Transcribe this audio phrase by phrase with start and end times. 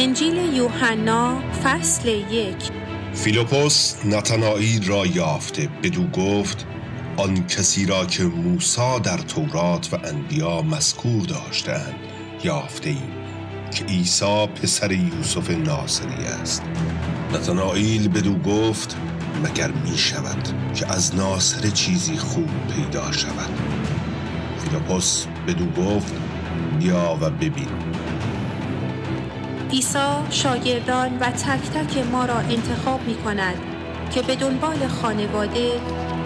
[0.00, 2.70] انجیل یوحنا فصل یک.
[3.14, 5.68] فیلیپس نتنائیل را یافته.
[5.82, 6.66] بدو گفت
[7.16, 11.94] آن کسی را که موسی در تورات و انبیا مذکور داشتند
[12.44, 13.12] یافته ایم
[13.74, 16.62] که عیسی پسر یوسف ناصری است.
[17.34, 18.96] نتنائیل بدو گفت
[19.44, 23.50] مگر می شود که از ناصره چیزی خوب پیدا شود؟
[24.58, 26.14] فیلیپس بدو گفت
[26.78, 27.87] بیا و ببین.
[29.70, 29.98] عیسی
[30.30, 33.54] شاگردان و تک تک ما را انتخاب می کند
[34.10, 35.72] که به دنبال خانواده،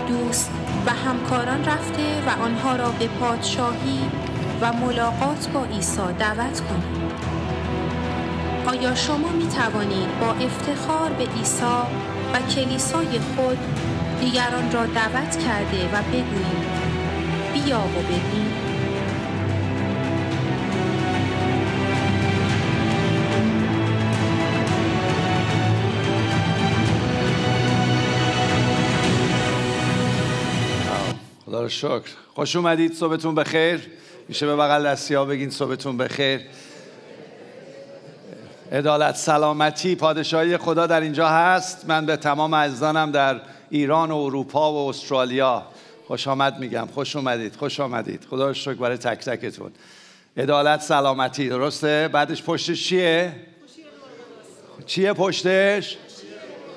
[0.08, 0.50] دوست
[0.86, 4.00] و همکاران رفته و آنها را به پادشاهی
[4.60, 7.10] و ملاقات با عیسی دعوت کنیم.
[8.66, 11.64] آیا شما می توانید با افتخار به عیسی
[12.34, 13.58] و کلیسای خود
[14.20, 16.72] دیگران را دعوت کرده و بگویید
[17.52, 18.51] بیا و ببین
[31.72, 32.10] شکر.
[32.34, 33.80] خوش اومدید صبحتون بخیر.
[34.28, 36.40] میشه به بغل دستی ها بگین صبحتون بخیر.
[38.72, 41.84] عدالت سلامتی پادشاهی خدا در اینجا هست.
[41.88, 45.62] من به تمام عزیزانم در ایران و اروپا و استرالیا
[46.06, 46.88] خوش آمد میگم.
[46.94, 48.26] خوش اومدید خوش آمدید.
[48.30, 49.72] خدا رو شکر برای تک تکتون.
[50.36, 53.32] عدالت سلامتی درسته؟ بعدش پشتش چیه؟
[54.86, 55.96] چیه پشتش؟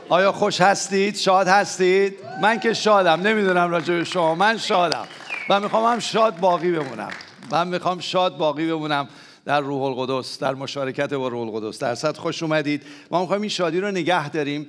[0.10, 4.36] آیا خوش هستید؟ شاد هستید؟ من که شادم نمی‌دونم راجع به شما.
[4.36, 5.08] من شادم.
[5.50, 7.10] و می‌خوام هم شاد باقی بمونم.
[7.52, 9.08] من می‌خوام شاد باقی بمونم
[9.46, 11.80] در روح القدس در مشارکت با روح القدس.
[11.80, 12.84] در صد خوش اومدید.
[13.12, 14.68] ما می‌خوایم این شادی رو نگه داریم.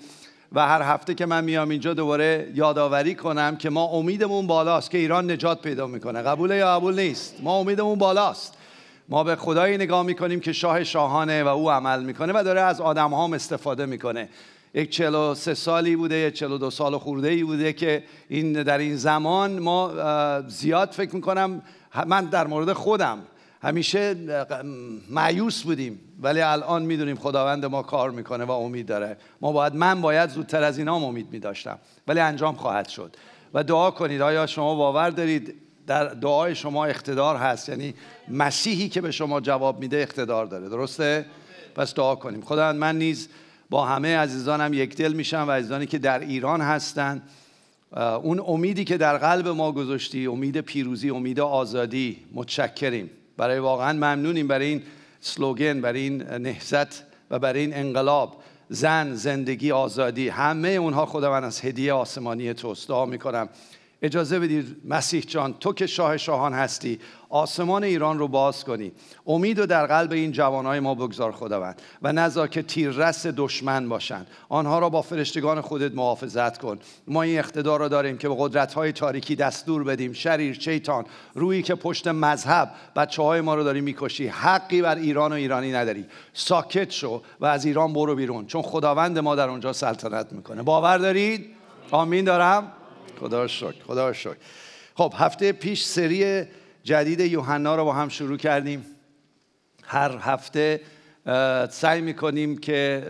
[0.52, 4.98] و هر هفته که من میام اینجا دوباره یادآوری کنم که ما امیدمون بالاست که
[4.98, 6.22] ایران نجات پیدا می‌کنه.
[6.22, 8.54] قبول یا قبول نیست؟ ما امیدمون بالاست.
[9.08, 12.80] ما به خدایی نگاه می‌کنیم که شاه شاهانه و او عمل می‌کنه و داره از
[12.80, 14.28] آدم هم استفاده می‌کنه.
[14.76, 18.78] یک چلو سه سالی بوده یک چلو دو سال خورده ای بوده که این در
[18.78, 19.92] این زمان ما
[20.48, 21.62] زیاد فکر می‌کنم
[22.06, 23.18] من در مورد خودم
[23.62, 24.16] همیشه
[25.10, 29.16] معیوس بودیم ولی الان می‌دونیم خداوند ما کار می‌کنه و امید داره.
[29.40, 33.16] ما باید من باید زودتر از اینا امید میداشتم ولی انجام خواهد شد.
[33.54, 35.54] و دعا کنید آیا شما باور دارید
[35.86, 37.94] در دعای شما اقتدار هست؟ یعنی
[38.28, 41.26] مسیحی که به شما جواب میده اقتدار داره درسته؟
[41.74, 42.42] پس دعا کنیم.
[42.42, 43.28] خدا من نیز
[43.70, 47.22] با همه عزیزانم یک دل میشم و عزیزانی که در ایران هستند
[48.22, 53.10] اون امیدی که در قلب ما گذاشتی امید پیروزی امید آزادی متشکریم.
[53.36, 54.82] برای واقعا ممنونیم برای این
[55.20, 58.42] سلوگن برای این نهزت و برای این انقلاب.
[58.68, 62.88] زن زندگی آزادی همه اونها خداوند از هدیه آسمانی توست.
[62.88, 63.48] دعا می‌کنم
[64.02, 66.98] اجازه بدید مسیح جان تو که شاه شاهان هستی
[67.28, 68.92] آسمان ایران رو باز کنی.
[69.26, 74.26] امید و در قلب این جوانهای ما بگذار خداوند و نزا که تیررس دشمن باشند
[74.48, 76.78] آنها را با فرشتگان خودت محافظت کن.
[77.08, 80.12] ما این اقتدار را داریم که به قدرت های تاریکی دستور بدیم.
[80.12, 81.04] شریر شیطان
[81.34, 84.26] روی که پشت مذهب بچه های ما رو داری می‌کشی.
[84.26, 86.04] حقی بر ایران و ایرانی نداری.
[86.32, 90.62] ساکت شو و از ایران برو بیرون چون خداوند ما در اونجا سلطنت می‌کنه.
[90.62, 91.46] باور دارید؟
[91.90, 92.72] آمین دارم؟
[93.20, 94.36] خدا شکر خدا شکر.
[94.94, 96.44] خب هفته پیش سری
[96.84, 98.86] جدید یوحنا رو با هم شروع کردیم.
[99.84, 100.80] هر هفته
[101.70, 103.06] سعی می‌کنیم که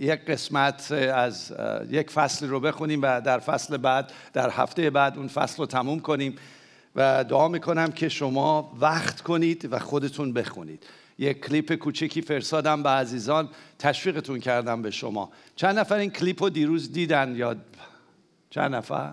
[0.00, 1.54] یک قسمت از
[1.90, 6.00] یک فصل رو بخونیم و در فصل بعد در هفته بعد اون فصل رو تموم
[6.00, 6.36] کنیم
[6.96, 10.86] و دعا می‌کنم که شما وقت کنید و خودتون بخونید.
[11.18, 13.48] یک کلیپ کوچکی فرستادم به عزیزان
[13.78, 15.30] تشویقتون کردم به شما.
[15.56, 17.56] چند نفر این کلیپ رو دیروز دیدن؟ یا
[18.50, 19.12] چند نفر؟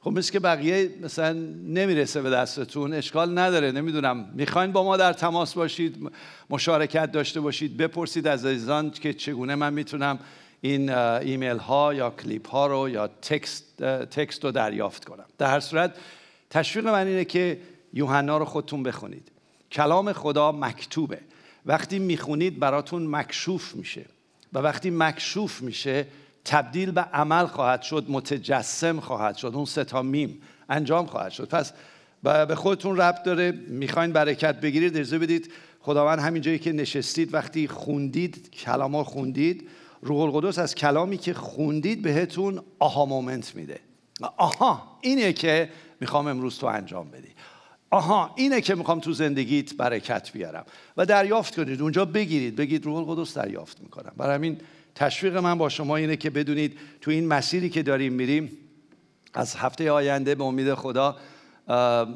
[0.00, 1.32] خب مثل که بقیه مثلا
[1.66, 4.30] نمی‌رسه به دستتون اشکال نداره نمی‌دونم.
[4.34, 5.96] می‌خواین با ما در تماس باشید
[6.50, 10.18] مشارکت داشته باشید بپرسید از عزیزان که چگونه من می‌تونم
[10.60, 15.24] این ایمیل ها یا کلیپ ها رو یا تکست, تکست رو دریافت کنم.
[15.38, 15.94] در هر صورت
[16.50, 17.58] تشویق من اینه که
[17.92, 19.28] یوحنا رو خودتون بخونید.
[19.72, 21.20] کلام خدا مکتوبه.
[21.66, 24.04] وقتی می‌خونید براتون مکشوف میشه.
[24.52, 26.06] و وقتی مکشوف میشه
[26.44, 31.48] تبدیل به عمل خواهد شد متجسم خواهد شد اون ستا میم انجام خواهد شد.
[31.48, 31.72] پس
[32.22, 37.68] به خودتون ربط داره می‌خواین برکت بگیرید اجازه بدید خداوند همین جایی که نشستید وقتی
[37.68, 39.68] خوندید کلام خوندید
[40.02, 43.80] روح القدس از کلامی که خوندید بهتون آها مومنت میده.
[44.36, 45.70] آها اینه که
[46.00, 47.28] می‌خوام امروز تو انجام بدی.
[47.90, 50.64] آها اینه که می‌خوام تو زندگیت برکت بیارم.
[50.96, 54.12] و دریافت کنید اونجا بگیرید بگید روح القدس دریافت می‌کنم.
[54.16, 54.60] برای همین
[54.98, 58.50] تشویق من با شما اینه که بدونید تو این مسیری که داریم میریم
[59.34, 61.16] از هفته آینده به امید خدا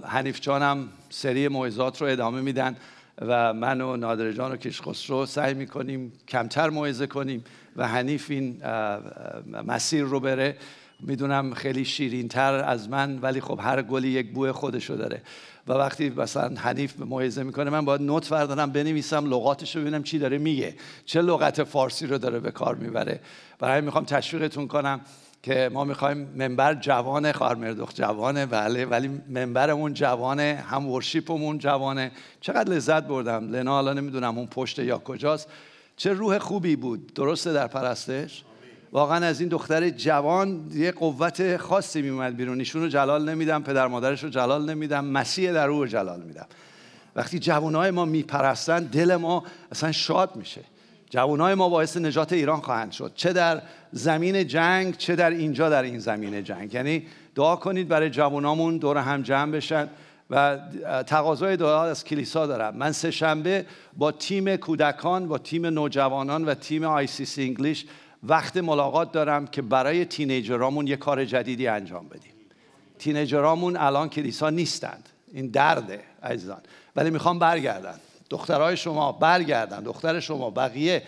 [0.04, 2.76] حنیف جانم سری موعظات رو ادامه میدن
[3.18, 7.44] و من و نادر جان و کشخسرو سعی می‌کنیم کمتر موعظه کنیم
[7.76, 8.62] و حنیف این
[9.66, 10.56] مسیر رو بره.
[11.00, 15.22] می‌دونم خیلی شیرین تر از من ولی خب هر گلی یک بوی خودشو داره.
[15.68, 20.18] و وقتی مثلا حنیف موعظه می‌کنه من باید نوت بردارم بنویسم لغاتش رو ببینم چی
[20.18, 20.74] داره میگه.
[21.04, 23.20] چه لغت فارسی رو داره به کار می‌بره.
[23.58, 25.00] برای می‌خوام تشویقتون کنم
[25.42, 32.10] که ما می‌خوایم منبر جوانه خارمردخ جوانه بله ولی منبرمون جوانه هم ورشیپمون جوانه.
[32.40, 33.48] چقدر لذت بردم.
[33.48, 35.48] لنا حالا نمی‌دونم اون پشت یا کجاست.
[35.96, 37.14] چه روح خوبی بود.
[37.14, 38.44] درسته در پرستش؟
[38.92, 42.58] واقعا از این دختر جوان یه قوت خاصی میومد بیرون.
[42.58, 46.46] ایشون رو جلال نمیدم پدر مادرش رو جلال نمیدم مسیح در رو جلال میدم.
[47.16, 50.60] وقتی جوانای ما میپرستن دل ما اصلا شاد میشه.
[51.10, 53.12] جوانای ما باعث نجات ایران خواهند شد.
[53.14, 53.62] چه در
[53.92, 56.74] زمین جنگ چه در اینجا در این زمین جنگ.
[56.74, 59.88] یعنی دعا کنید برای جوانامون دور هم جمع بشن.
[60.30, 60.58] و
[61.06, 62.76] تقاضای دعا از کلیسا دارم.
[62.76, 63.66] من سه شنبه
[63.96, 67.86] با تیم کودکان با تیم نوجوانان و تیم آی سی سی انگلیش
[68.22, 72.32] وقت ملاقات دارم که برای تینیجرامون یه کار جدیدی انجام بدیم.
[72.98, 75.08] تینیجرامون الان کلیسا نیستند.
[75.32, 76.60] این درده عزیزان.
[76.96, 77.94] ولی می‌خوام برگردن
[78.30, 81.02] دخترای شما برگردن دختر شما بقیه.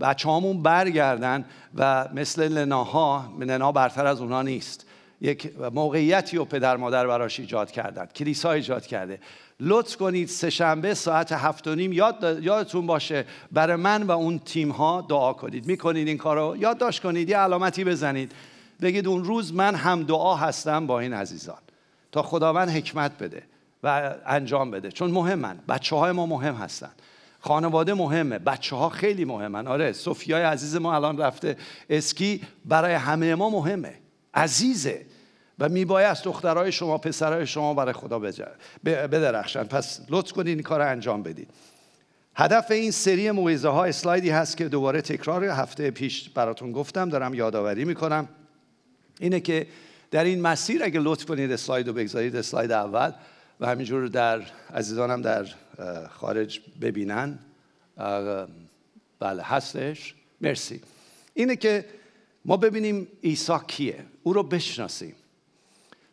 [0.00, 1.44] بچه هامون برگردن
[1.74, 4.86] و مثل لناها لنا برتر از اونا نیست.
[5.20, 8.06] یک موقعیتی رو پدر مادر براش ایجاد کردن.
[8.06, 9.20] کلیسا ایجاد کرده.
[9.60, 14.70] لطف کنید سهشنبه ساعت هفت و نیم یاد یادتون باشه برای من و اون تیم
[14.70, 15.66] ها دعا کنید.
[15.66, 18.32] می‌کنید این کارو؟ یادداشت کنید یه علامتی بزنید.
[18.82, 21.58] بگید اون روز من هم دعا هستم با این عزیزان.
[22.12, 23.42] تا خداوند حکمت بده
[23.82, 24.90] و انجام بده.
[24.90, 26.90] چون مهمن بچه های ما مهم هستن.
[27.40, 28.38] خانواده مهمه.
[28.38, 29.66] بچه ها خیلی مهمن.
[29.66, 31.56] آره صوفیای عزیز ما الان رفته
[31.90, 32.40] اسکی.
[32.64, 33.94] برای همه ما مهمه.
[34.34, 35.06] عزیزه.
[35.58, 38.18] و میباید دخترای شما پسرای شما برای خدا
[38.84, 41.48] بدرخشن پس لطف کنید این کار انجام بدید.
[42.34, 47.08] هدف این سری موعظه ها اسلایدی هست که دوباره تکرار هفته پیش براتون گفتم.
[47.08, 48.28] دارم یادآوری می‌کنم.
[49.20, 49.66] اینه که
[50.10, 53.12] در این مسیر اگه لطف کنید اسلاید رو بگذارید اسلاید اول
[53.60, 54.42] و همینجور در
[54.74, 55.46] عزیزانم در
[56.10, 57.38] خارج ببینن.
[59.20, 60.14] بله هستش.
[60.40, 60.80] مرسی.
[61.34, 61.84] اینه که
[62.44, 64.04] ما ببینیم عیسی کیه.
[64.22, 65.14] او رو بشناسیم.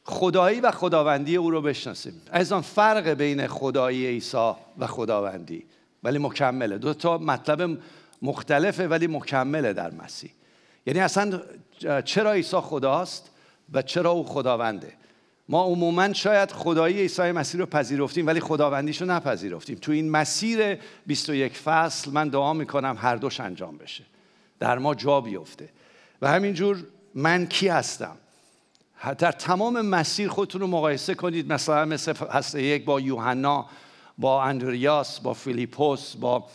[0.05, 2.21] خدایی و خداوندی او رو بشناسیم.
[2.31, 5.65] از آن فرق بین خدایی عیسی و خداوندی.
[6.03, 6.77] ولی مکمله.
[6.77, 7.77] دو تا مطلب
[8.21, 10.31] مختلفه ولی مکمله در مسیح.
[10.85, 11.41] یعنی اصلا
[12.05, 13.29] چرا عیسی خداست
[13.73, 14.93] و چرا او خداونده؟
[15.49, 19.77] ما عموما شاید خدایی عیسی مسیح رو پذیرفتیم ولی خداوندیش رو نپذیرفتیم.
[19.81, 24.03] تو این مسیر 21 فصل من دعا می‌کنم هر دوش انجام بشه.
[24.59, 25.69] در ما جا بیفته.
[26.21, 26.83] و همینجور
[27.15, 28.17] من کی هستم؟
[29.13, 31.53] در تمام مسیر خودتون رو مقایسه کنید.
[31.53, 33.65] مثلا مثل فصل یک با یوحنا
[34.17, 36.47] با اندریاس با فیلیپوس با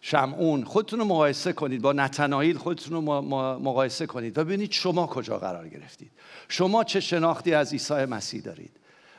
[0.00, 0.64] شمعون.
[0.64, 1.82] خودتون رو مقایسه کنید.
[1.82, 3.20] با نتنایل خودتون رو
[3.58, 4.38] مقایسه کنید.
[4.38, 6.10] و ببینید شما کجا قرار گرفتید.
[6.48, 8.70] شما چه شناختی از عیسی مسیح دارید؟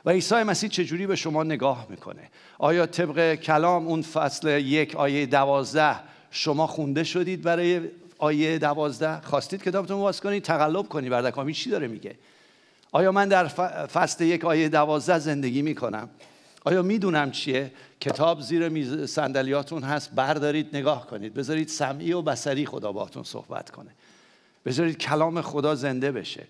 [0.04, 5.26] و عیسی مسیح چجوری به شما نگاه می‌کنه؟ آیا طبق کلام اون فصل یک آیه
[5.26, 5.96] دوازده
[6.30, 7.80] شما خونده شدید برای
[8.18, 12.14] آیه دوازده؟ خواستید کتابتون باز کنید؟ تقلب کنید بردکامی چی داره میگه؟
[12.92, 13.48] آیا من در
[13.86, 16.08] فصل یک آیه دوازده زندگی می‌کنم؟
[16.64, 21.34] آیا می‌دونم چیه؟ کتاب زیر صندلیاتون هست بردارید نگاه کنید.
[21.34, 23.90] بذارید سمعی و بسری خدا باهاتون صحبت کنه.
[24.66, 26.46] بذارید کلام خدا زنده بشه.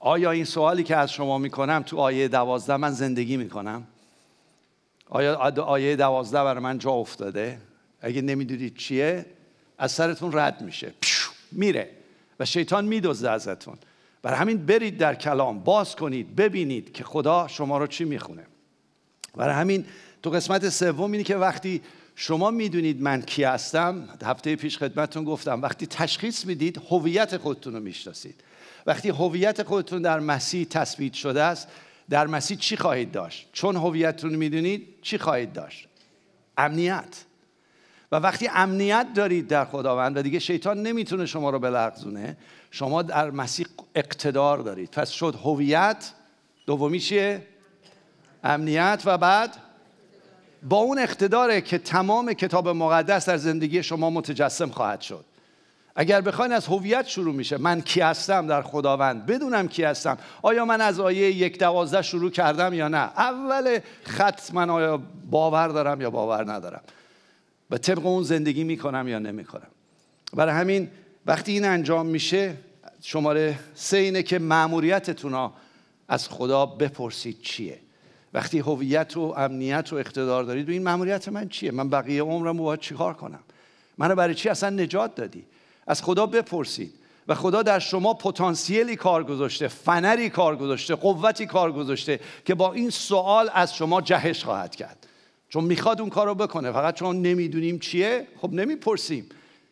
[0.00, 3.86] آیا این سوالی که از شما می‌کنم تو آیه دوازده من زندگی می‌کنم؟
[5.08, 7.58] آیا آیه دوازده برای من جا افتاده؟
[8.00, 9.26] اگه نمی‌دونید چیه
[9.78, 10.92] از سرتون رد میشه.
[11.52, 11.90] میره
[12.40, 13.76] و شیطان میدزده ازتون.
[14.24, 18.46] برای همین برید در کلام باز کنید ببینید که خدا شما رو چی می‌خونه.
[19.36, 19.84] برای همین
[20.22, 21.82] تو قسمت سوم اینه که وقتی
[22.16, 27.80] شما می‌دونید من کی هستم هفته پیش خدمتتون گفتم وقتی تشخیص می‌دید هویت خودتون رو
[27.80, 28.34] می‌شناسید.
[28.86, 31.68] وقتی هویت خودتون در مسیح تثبیت شده است
[32.10, 35.88] در مسیح چی خواهید داشت؟ چون هویتتون می‌دونید چی خواهید داشت؟
[36.58, 37.24] امنیت.
[38.12, 42.36] و وقتی امنیت دارید در خداوند و دیگه شیطان نمی‌تونه شما رو بلغزونه
[42.74, 44.90] شما در مسیح اقتدار دارید.
[44.90, 46.12] پس شد هویت
[46.66, 47.46] دومی چیه؟
[48.44, 49.56] امنیت و بعد
[50.62, 55.24] با اون اقتداره که تمام کتاب مقدس در زندگی شما متجسم خواهد شد.
[55.96, 60.18] اگر بخواین از هویت شروع میشه من کی هستم در خداوند؟ بدونم کی هستم.
[60.42, 65.68] آیا من از آیه یک دوازده شروع کردم یا نه؟ اول خط من آیا باور
[65.68, 66.82] دارم یا باور ندارم؟
[67.70, 69.68] و طبق اون زندگی می‌کنم یا نمی‌کنم؟
[70.32, 70.90] برای همین
[71.26, 72.56] وقتی این انجام میشه
[73.02, 75.50] شماره سه اینه که معموریتتون
[76.08, 77.78] از خدا بپرسید چیه.
[78.34, 82.80] وقتی هویت و امنیت و اقتدار دارید این مأموریت من چیه؟ من بقیه عمرم باید
[82.80, 83.40] چیکار کنم؟
[83.98, 85.44] منو برای چی اصلا نجات دادی؟
[85.86, 86.94] از خدا بپرسید.
[87.28, 92.72] و خدا در شما پتانسیلی کار گذاشته فنری کار گذاشته قوتی کار گذاشته که با
[92.72, 95.06] این سوال از شما جهش خواهد کرد.
[95.48, 99.26] چون می‌خواد اون کار رو بکنه فقط چون نمی‌دونیم چیه خب نمی‌پرسیم.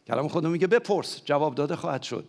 [0.06, 2.24] کلام خدا میگه بپرس جواب داده خواهد شد.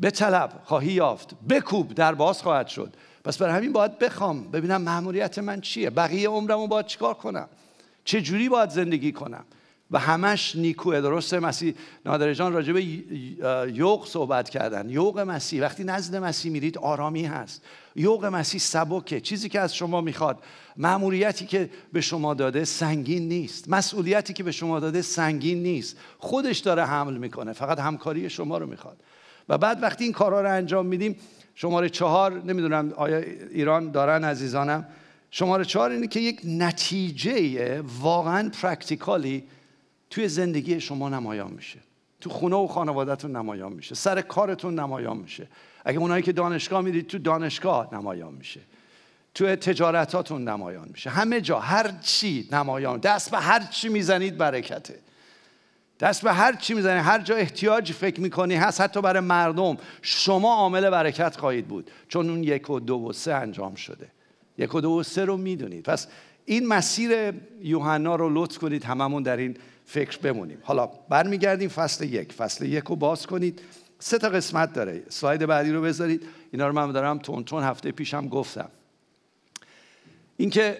[0.00, 2.94] به طلب خواهی یافت بکوب در باز خواهد شد.
[3.24, 7.48] پس برای همین باید بخوام ببینم مأموریت من چیه؟ بقیه عمرمو باید چیکار کنم؟
[8.04, 9.44] چه جوری باید زندگی کنم؟
[9.90, 11.74] و همش نیکوه درسته مسیح
[12.06, 12.84] نادر جان راجع به
[13.74, 14.90] یوق صحبت کردن.
[14.90, 15.62] یوق مسیح.
[15.62, 17.62] وقتی نزد مسیح میرید آرامی هست.
[17.96, 19.20] یوق مسیح سبکه.
[19.20, 20.38] چیزی که از شما می‌خواد.
[20.76, 23.68] مأموریتی که به شما داده سنگین نیست.
[23.68, 25.96] مسئولیتی که به شما داده سنگین نیست.
[26.18, 27.52] خودش داره حمل می‌کنه.
[27.52, 28.96] فقط همکاری شما رو می‌خواد.
[29.48, 31.16] و بعد وقتی این کارها رو انجام میدیم
[31.54, 33.18] شماره چهار نمی‌دونم آیا
[33.50, 34.86] ایران دارن عزیزانم؟
[35.30, 39.44] شماره چهار اینه که یک نتیجه واقعا پرکتیکالی
[40.10, 41.78] توی زندگی شما نمایان میشه.
[42.20, 43.94] تو خونه و خانوادهتون نمایان میشه.
[43.94, 45.48] سر کارتون نمایان میشه.
[45.84, 48.60] اگه اونایی که دانشگاه میرید تو دانشگاه نمایان میشه.
[49.34, 51.10] تو تجارتاتون نمایان میشه.
[51.10, 53.00] همه جا هر چی نمایان.
[53.00, 54.98] دست به هر چی می‌زنید برکته.
[56.00, 57.02] دست به هر چی می‌زنید.
[57.02, 61.90] هر جا احتیاج فکر می‌کنی هست حتی برای مردم شما عامل برکت خواهید بود.
[62.08, 64.08] چون اون یک و دو و سه انجام شده.
[64.58, 65.84] یک و دو و سه رو می‌دونید.
[65.84, 66.06] پس
[66.44, 68.84] این مسیر یوحنا رو لطف کنید.
[68.84, 69.56] هممون در این
[69.90, 70.58] فکر بمونیم.
[70.62, 72.32] حالا برمیگردیم فصل یک.
[72.32, 73.60] فصل یک رو باز کنید.
[73.98, 75.02] سه تا قسمت داره.
[75.08, 76.22] سلاید بعدی رو بذارید.
[76.52, 78.68] اینا رو من دارم تون تون هفته پیشم گفتم.
[80.36, 80.78] اینکه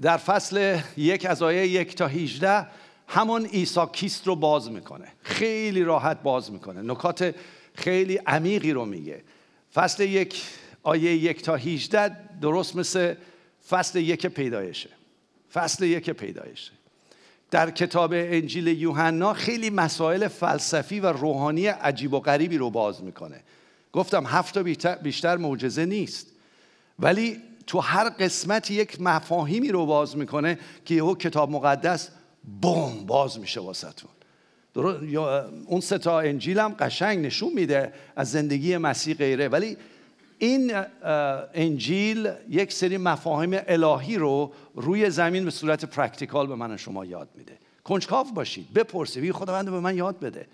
[0.00, 2.66] در فصل یک از آیه یک تا 18
[3.08, 5.08] همون عیسی کیست رو باز می‌کنه.
[5.22, 6.82] خیلی راحت باز می‌کنه.
[6.82, 7.34] نکات
[7.74, 9.22] خیلی عمیقی رو میگه.
[9.74, 10.42] فصل یک
[10.82, 13.14] آیه یک تا 18 درست مثل
[13.68, 14.90] فصل یک پیدایشه.
[15.52, 16.72] فصل یک پیدایشه.
[17.54, 23.40] در کتاب انجیل یوحنا خیلی مسائل فلسفی و روحانی عجیب و غریبی رو باز می‌کنه.
[23.92, 24.58] گفتم هفت
[25.02, 26.26] بیشتر معجزه نیست.
[26.98, 32.08] ولی تو هر قسمت یک مفاهیمی رو باز می‌کنه که یهو کتاب مقدس
[32.60, 34.10] بوم باز میشه واسهتون.
[35.66, 39.48] اون سه تا انجیل هم قشنگ نشون میده از زندگی مسیح غیره.
[39.48, 39.76] ولی
[40.38, 40.72] این
[41.54, 47.04] انجیل یک سری مفاهیم الهی رو روی زمین به صورت practical به من و شما
[47.04, 47.58] یاد میده.
[47.84, 49.32] کنجکاو باشید بپرسید.
[49.32, 50.46] خداوند به من یاد بده.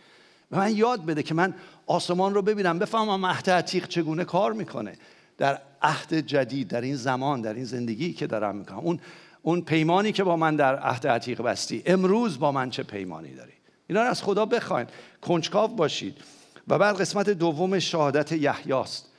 [0.51, 1.55] به من یاد بده که من
[1.87, 4.93] آسمان رو ببینم بفهمم عهد عتیق چگونه کار می‌کنه.
[5.39, 8.79] در عهد جدید در این زمان در این زندگی که دارم می‌کنم.
[8.79, 9.01] اون
[9.43, 13.53] اون پیمانی که با من در عهد عتیق بستی امروز با من چه پیمانی داری؟
[13.87, 14.87] اینا رو از خدا بخواین.
[15.23, 16.17] کنجکاو باشید.
[16.69, 19.10] و بعد قسمت دوم شهادت یحیاست.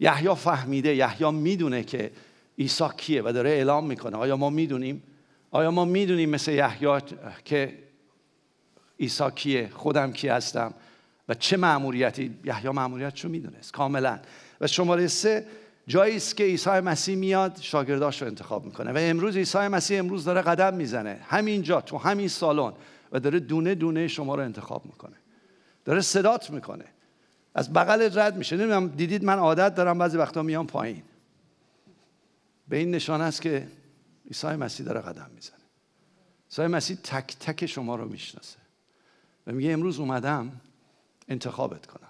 [0.00, 2.10] یحیی فهمیده یحیی می‌دونه که
[2.58, 4.16] عیسی کیه و داره اعلام می‌کنه.
[4.16, 5.02] آیا ما می‌دونیم؟
[5.50, 7.00] آیا ما می‌دونیم مثل یحیی
[7.44, 7.78] که
[9.00, 10.74] عیسی کیه؟ خودم کی هستم؟
[11.28, 14.18] و چه معمولیتی یحیی معمولیتشو می‌دونست کاملا.
[14.60, 15.46] و شماره سه
[15.86, 18.92] جایی است که عیسی مسیح میاد شاگرداش رو انتخاب می‌کنه.
[18.92, 21.20] و امروز عیسی مسیح امروز داره قدم می‌زنه.
[21.28, 22.72] همینجا تو همین سالن.
[23.12, 25.16] و داره دونه دونه شما رو انتخاب می‌کنه.
[25.84, 26.84] داره صدات می‌کنه.
[27.54, 28.56] از بغل رد میشه.
[28.56, 31.02] نمی‌دونم دیدید من عادت دارم بعضی وقتا میام پایین.
[32.68, 33.68] به این نشانه است که
[34.26, 35.56] عیسی مسیح داره قدم می‌زنه.
[36.50, 38.58] عیسی مسیح تک تک شما رو می‌شناسه.
[39.46, 40.60] و میگه امروز اومدم
[41.28, 42.08] انتخابت کنم.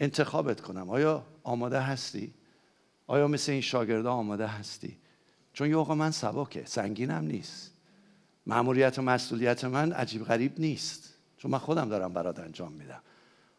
[0.00, 0.90] انتخابت کنم.
[0.90, 2.34] آیا آماده هستی؟
[3.06, 4.96] آیا مثل این شاگرده آماده هستی؟
[5.52, 7.70] چون یه من سبکه سنگینم نیست.
[8.46, 11.14] معمولیت و مسئولیت من عجیب غریب نیست.
[11.36, 13.00] چون من خودم دارم برات انجام میدم.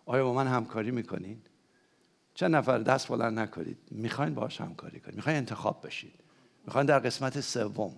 [0.05, 1.41] آیا با من همکاری می‌کنین؟
[2.33, 3.77] چند نفر دست بلند نکنید.
[3.91, 5.15] می‌خواین باش همکاری کنید.
[5.15, 6.13] می‌خواین انتخاب بشید.
[6.65, 7.95] می‌خواین در قسمت سوم.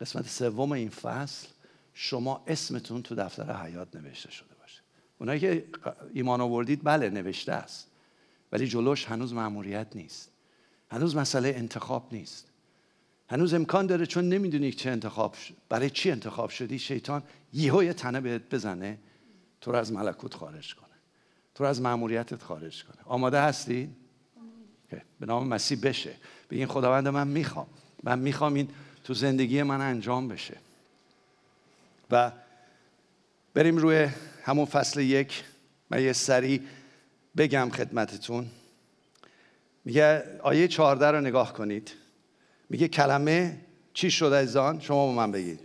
[0.00, 1.48] قسمت سوم این فصل
[1.94, 4.82] شما اسمتون تو دفتر حیات نوشته شده باشه.
[5.18, 5.64] اونایی که
[6.14, 7.90] ایمان آوردید بله نوشته است.
[8.52, 10.30] ولی جلوش هنوز معموریت نیست.
[10.90, 12.50] هنوز مسئله انتخاب نیست.
[13.28, 15.54] هنوز امکان داره چون نمی‌دونی چه انتخاب شد.
[15.68, 18.98] برای چی انتخاب شدی شیطان یهو یه تنه بهت بزنه
[19.60, 20.83] تو رو از ملکوت خارج کنه
[21.54, 22.96] تو رو از معموریتت خارج کنه.
[23.04, 23.90] آماده هستی؟
[25.20, 26.14] به نام مسیح بشه.
[26.48, 27.66] به این خداوند من می‌خوام.
[28.02, 28.68] من می‌خوام این
[29.04, 30.56] تو زندگی من انجام بشه.
[32.10, 32.32] و
[33.54, 34.08] بریم روی
[34.42, 35.44] همون فصل یک.
[35.90, 36.62] من یه سری
[37.36, 38.46] بگم خدمتتون.
[39.84, 41.92] میگه آیه 14 رو نگاه کنید.
[42.70, 43.60] میگه کلمه
[43.94, 45.60] چی شد از آن شما با من بگید.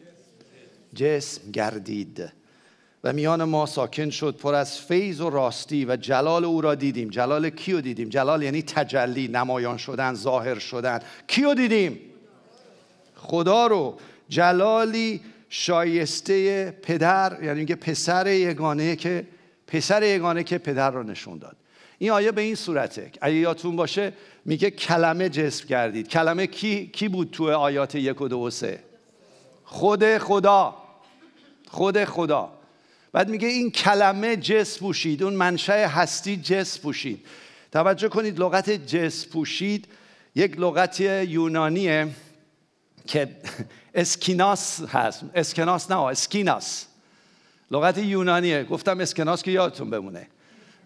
[0.95, 2.38] جسم گردید.
[3.03, 7.09] و میان ما ساکن شد پر از فیض و راستی و جلال او را دیدیم.
[7.09, 10.99] جلال کیو دیدیم؟ جلال یعنی تجلی نمایان شدن ظاهر شدن.
[11.27, 11.99] کیو دیدیم؟
[13.15, 13.97] خدا رو.
[14.29, 19.27] جلالی شایسته پدر یعنی میگه پسر یگانه که
[19.67, 21.55] پسر یگانه که پدر رو نشون داد.
[21.97, 23.11] این آیه به این صورته.
[23.21, 24.13] اگه یادتون باشه
[24.45, 26.07] میگه کلمه جسم کردید.
[26.07, 28.79] کلمه کی, کی بود تو آیات یک و دو و سه؟
[29.63, 30.75] خود خدا.
[31.67, 32.58] خود خدا.
[33.11, 37.25] بعد میگه این کلمه جس پوشید اون منشأ هستی جس پوشید.
[37.71, 39.87] توجه کنید لغت جس پوشید
[40.35, 42.07] یک لغت یونانیه
[43.07, 43.35] که
[43.93, 45.23] اسکیناس هست.
[45.35, 46.85] اسکناس نه اسکیناس.
[47.71, 48.63] لغت یونانیه.
[48.63, 50.27] گفتم اسکناس که یادتون بمونه.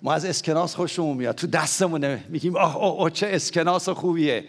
[0.01, 1.35] ما از اسکناس خوشمون میاد.
[1.35, 4.45] تو دستمونه میگیم آه آه, چه اسکناس خوبیه.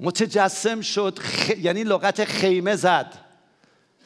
[0.00, 1.18] متجسم شد
[1.58, 3.25] یعنی لغت خیمه زد.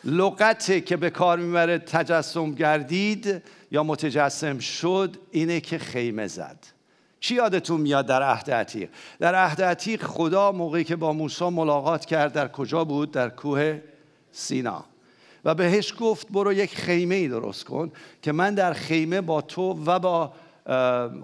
[0.04, 6.66] لغتی که به کار می‌بره تجسم گردید یا متجسم شد اینه که خیمه زد.
[7.20, 8.88] چی یادتون میاد در عهد عتیق؟
[9.18, 13.80] در عهد عتیق خدا موقعی که با موسی ملاقات کرد در کجا بود؟ در کوه
[14.32, 14.84] سینا.
[15.44, 17.92] و بهش گفت برو یک خیمه ای درست کن
[18.22, 20.32] که من در خیمه با تو و با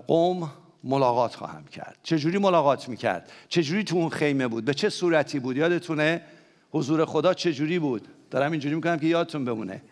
[0.07, 0.51] قوم
[0.85, 1.97] ملاقات خواهم کرد.
[2.03, 6.23] چجوری ملاقات می‌کرد؟ چجوری تو اون خیمه بود؟ به چه صورتی بود؟ یادتونه؟
[6.73, 9.83] حضور خدا چجوری بود؟ دارم اینجوری می‌کنم که یادتون بمونه.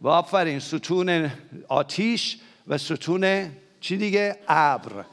[0.00, 1.30] و آفرین ستون
[1.68, 3.50] آتیش و ستون
[3.80, 5.04] چی دیگه؟ ابر.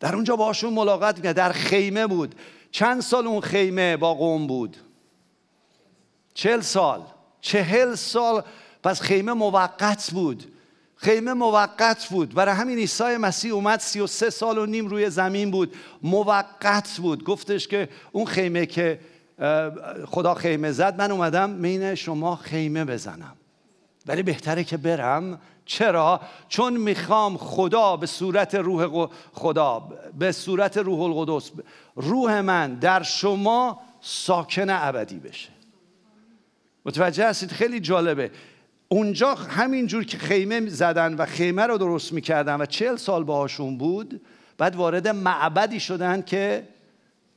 [0.00, 2.34] در اونجا باشون ملاقات می‌کرد در خیمه بود.
[2.70, 4.76] چند سال اون خیمه با قوم بود؟
[6.34, 7.02] چل سال.
[7.40, 8.42] چهل سال.
[8.82, 10.52] پس خیمه موقت بود.
[10.96, 12.34] خیمه موقت بود.
[12.34, 13.80] برای همین عیسی مسیح اومد.
[13.80, 15.74] سی و سه سال و نیم روی زمین بود.
[16.02, 17.24] موقت بود.
[17.24, 19.00] گفتش که اون خیمه که
[20.06, 20.98] خدا خیمه زد.
[20.98, 23.36] من اومدم بین شما خیمه بزنم.
[24.06, 25.40] ولی بهتره که برم.
[25.64, 29.88] چرا؟ چون می‌خوام خدا به صورت روح خدا
[30.18, 31.50] به صورت روح القدس
[31.96, 35.48] روح من در شما ساکن ابدی بشه.
[36.86, 38.30] متوجه هستید؟ خیلی جالبه.
[38.88, 44.20] اونجا همینجور که خیمه زدن و خیمه رو درست می‌کردن و چل سال باهاشون بود
[44.58, 46.68] بعد وارد معبدی شدن که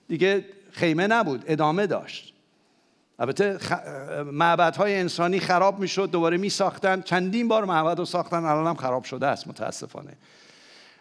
[0.08, 0.46] دیگه
[0.78, 2.34] خیمه نبود ادامه داشت.
[3.20, 3.72] البته خ...
[4.26, 9.04] معبدهای انسانی خراب می‌شد دوباره می ساختن چندین بار معبد رو ساختن الان هم خراب
[9.04, 10.14] شده است متاسفانه.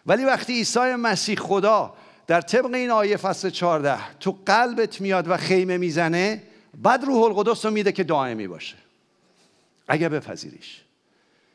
[0.05, 1.93] ولی وقتی عیسی مسیح خدا
[2.27, 6.43] در طبق این آیه فصل 14 تو قلبت میاد و خیمه می‌زنه
[6.77, 8.75] بعد روح القدس رو میده که دائمی باشه.
[9.87, 10.81] اگه بپذیریش.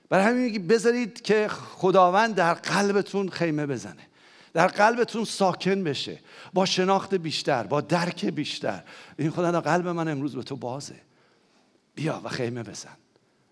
[0.09, 4.07] برای همین میگی بذارید که خداوند در قلبتون خیمه بزنه.
[4.55, 6.19] در قلبتون ساکن بشه
[6.53, 8.83] با شناخت بیشتر با درک بیشتر.
[9.19, 10.95] این خدا در قلب من امروز به تو بازه.
[11.95, 12.97] بیا و خیمه بزن.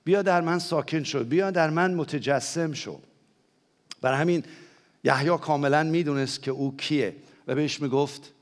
[0.04, 3.00] بیا در من ساکن شد بیا در من متجسم شو.
[4.00, 4.44] برای همین
[5.04, 8.32] یحیی کاملا می‌دونست که او کیه و بهش می‌گفت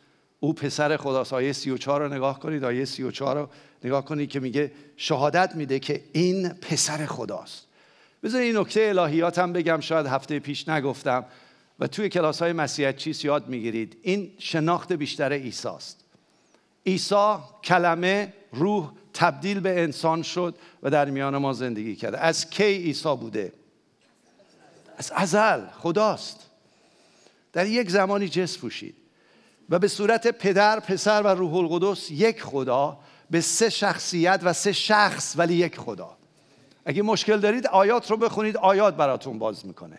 [0.41, 1.33] او پسر خداست.
[1.33, 2.65] آیه 34 رو نگاه کنید.
[2.65, 3.49] آیه 34 رو
[3.85, 7.67] نگاه کنید که میگه شهادت میده که این پسر خداست.
[8.23, 9.81] بذار این نکته الهیات هم بگم.
[9.81, 11.25] شاید هفته پیش نگفتم.
[11.81, 13.97] و توی کلاس های مسیحیت چیز یاد می‌گیرید.
[14.03, 16.05] این شناخت بیشتر عیسی است.
[16.87, 22.65] عیسی کلمه روح تبدیل به انسان شد و در میان ما زندگی کرده از کی
[22.65, 23.53] عیسی بوده؟
[24.97, 26.47] از ازل خداست.
[27.53, 28.95] در یک زمانی جس پوشید
[29.71, 32.99] و به صورت پدر پسر و روح القدس یک خدا
[33.31, 36.17] به سه شخصیت و سه شخص ولی یک خدا.
[36.85, 39.99] اگه مشکل دارید آیات رو بخونید آیات براتون باز می‌کنه.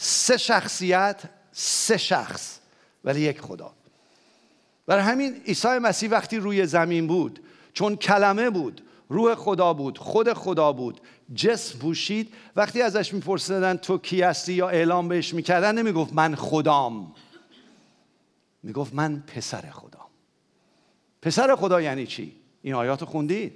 [0.00, 2.58] سه شخصیت سه شخص
[3.04, 3.72] ولی یک خدا.
[4.86, 7.40] برای همین عیسی مسیح وقتی روی زمین بود
[7.72, 11.00] چون کلمه بود روح خدا بود خود خدا بود
[11.34, 17.14] جسم پوشید وقتی ازش میپرسیدن تو کی هستی یا اعلام بهش می‌کردن نمی‌گفت من خدام.
[18.62, 20.00] می‌گفت من پسر خدا.
[21.22, 23.52] پسر خدا یعنی چی؟ این آیات خوندید؟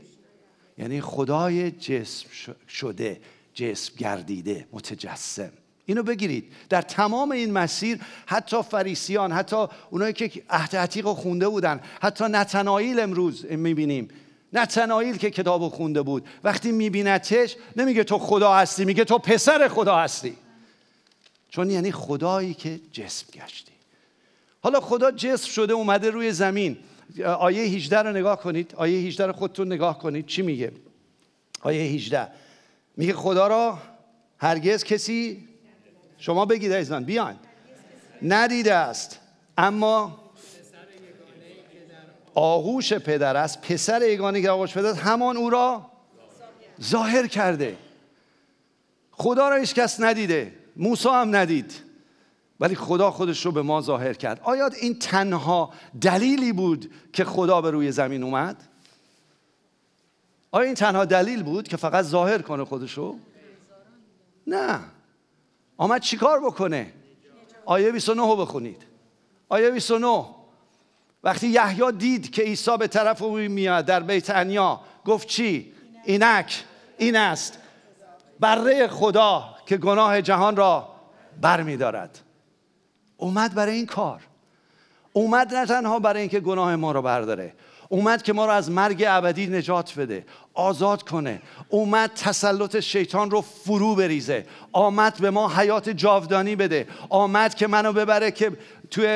[0.78, 3.20] یعنی خدای جسم شده
[3.54, 5.52] جسم گردیده متجسم.
[5.86, 6.52] اینو بگیرید.
[6.68, 13.00] در تمام این مسیر حتی فریسیان حتی اونایی که عهد عتیق خونده بودن حتی نتنایل
[13.00, 14.08] امروز می‌بینیم.
[14.52, 16.26] نتنایل که کتاب خونده بود.
[16.44, 20.36] وقتی میبینتش نمیگه تو خدا هستی میگه تو پسر خدا هستی.
[21.50, 23.72] چون یعنی خدایی که جسم گشتی.
[24.60, 26.76] حالا خدا جسم شده اومده روی زمین.
[27.38, 28.74] آیه 18 رو نگاه کنید.
[28.76, 30.26] آیه 18 رو خودتون نگاه کنید.
[30.26, 30.72] چی میگه؟
[31.60, 32.28] آیه 18
[32.96, 33.78] میگه خدا را
[34.38, 35.48] هرگز کسی
[36.22, 37.36] شما بگید ایزان بیان
[38.22, 39.20] ندیده است.
[39.58, 40.20] اما
[42.34, 45.90] آغوش پدر است پسر یگانه که آغوش پدر است همان او را
[46.82, 47.76] ظاهر کرده.
[49.10, 51.74] خدا را هیچ کس ندیده موسی هم ندید
[52.60, 54.40] ولی خدا خودش رو به ما ظاهر کرد.
[54.42, 58.56] آیا این تنها دلیلی بود که خدا به روی زمین اومد؟
[60.50, 63.16] آیا این تنها دلیل بود که فقط ظاهر کنه خودشو؟
[64.46, 64.80] نه.
[65.76, 66.92] آمد چیکار بکنه؟
[67.64, 68.82] آیه 29 رو بخونید.
[69.48, 70.24] آیه 29
[71.24, 75.72] وقتی یحیی دید که عیسی به طرف او میاد در بیت انیا گفت چی؟
[76.04, 76.64] اینک
[76.98, 77.58] این است.
[78.40, 80.88] بره خدا که گناه جهان را
[81.40, 82.18] بر می دارد
[83.16, 84.20] اومد برای این کار.
[85.12, 87.54] اومد نه تنها برای اینکه گناه ما رو برداره
[87.92, 90.24] اومد که ما رو از مرگ ابدی نجات بده
[90.54, 91.42] آزاد کنه.
[91.68, 94.46] اومد تسلط شیطان رو فرو بریزه.
[94.72, 96.86] آمد به ما حیات جاودانی بده.
[97.08, 98.52] آمد که منو ببره که
[98.90, 99.06] توی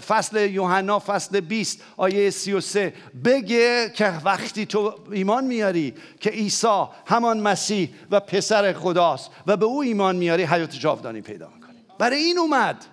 [0.00, 2.92] فصل یوحنا فصل 20 آیه 33
[3.24, 9.64] بگه که وقتی تو ایمان میاری که عیسی همان مسیح و پسر خداست و به
[9.64, 11.78] او ایمان میاری حیات جاودانی پیدا می‌کنی.
[11.98, 12.84] برای این اومد.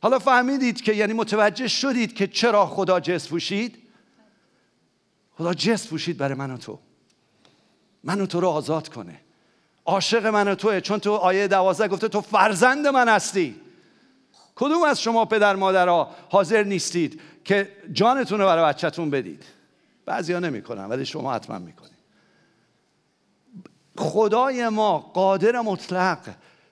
[0.00, 3.83] حالا فهمیدید که یعنی متوجه شدید که چرا خدا جس پوشید؟
[5.38, 6.78] خدا جس پوشید برای من و تو.
[8.04, 9.20] من و تو رو آزاد کنه.
[9.84, 13.60] عاشق من و توه چون تو آیه دوازده گفته تو فرزند من هستی.
[14.54, 19.44] کدوم از شما پدر مادرها حاضر نیستید که جانتون رو برای بچهتون بدید؟
[20.06, 21.94] بعضی ها نمی کنن ولی شما حتما می‌کنید.
[23.98, 26.18] خدای ما قادر مطلق.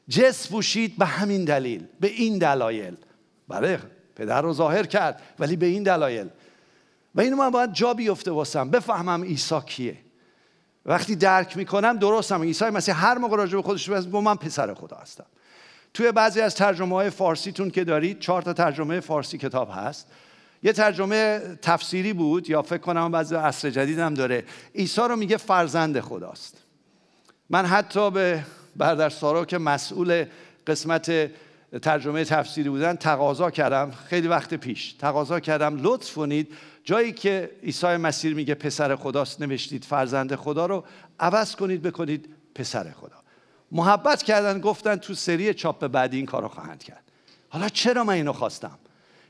[0.08, 2.96] جس پوشید به همین دلیل به این دلایل.
[3.48, 3.80] بله
[4.16, 6.28] پدر رو ظاهر کرد ولی به این دلایل.
[7.14, 9.96] و اینو من باید جا بیفته واسم بفهمم عیسی کیه.
[10.86, 12.42] وقتی درک می‌کنم درستم.
[12.42, 15.26] عیسی مسیح هر موقع راجع به خودش با من پسر خدا هستم.
[15.94, 20.06] توی بعضی از ترجمه های فارسیتون که دارید چهار تا ترجمه فارسی کتاب هست.
[20.62, 24.44] یه ترجمه تفسیری بود یا فکر کنم بعضی عصر جدید هم داره.
[24.74, 26.56] عیسی رو میگه فرزند خداست.
[27.50, 28.44] من حتی به
[28.76, 30.24] برادر سارا که مسئول
[30.66, 31.30] قسمت
[31.82, 33.90] ترجمه تفسیری بودن تقاضا کردم.
[33.90, 35.82] خیلی وقت پیش تقاضا کردم.
[35.82, 36.52] لطف کنید
[36.84, 40.84] جایی که عیسی مسیر میگه پسر خداست نوشتید فرزند خدا رو
[41.20, 43.16] عوض کنید بکنید پسر خدا.
[43.72, 47.02] محبت کردن گفتن تو سری چاپ بعدی این کارو خواهند کرد.
[47.48, 48.78] حالا چرا من اینو خواستم؟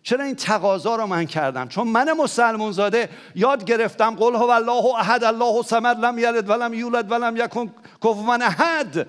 [0.02, 4.84] چرا این تقاضا رو من کردم؟ چون من مسلمون زاده یاد گرفتم قل هو الله
[4.84, 9.08] احد الله صمد لم یلد ولم یولد ولم یکن کفوا احد.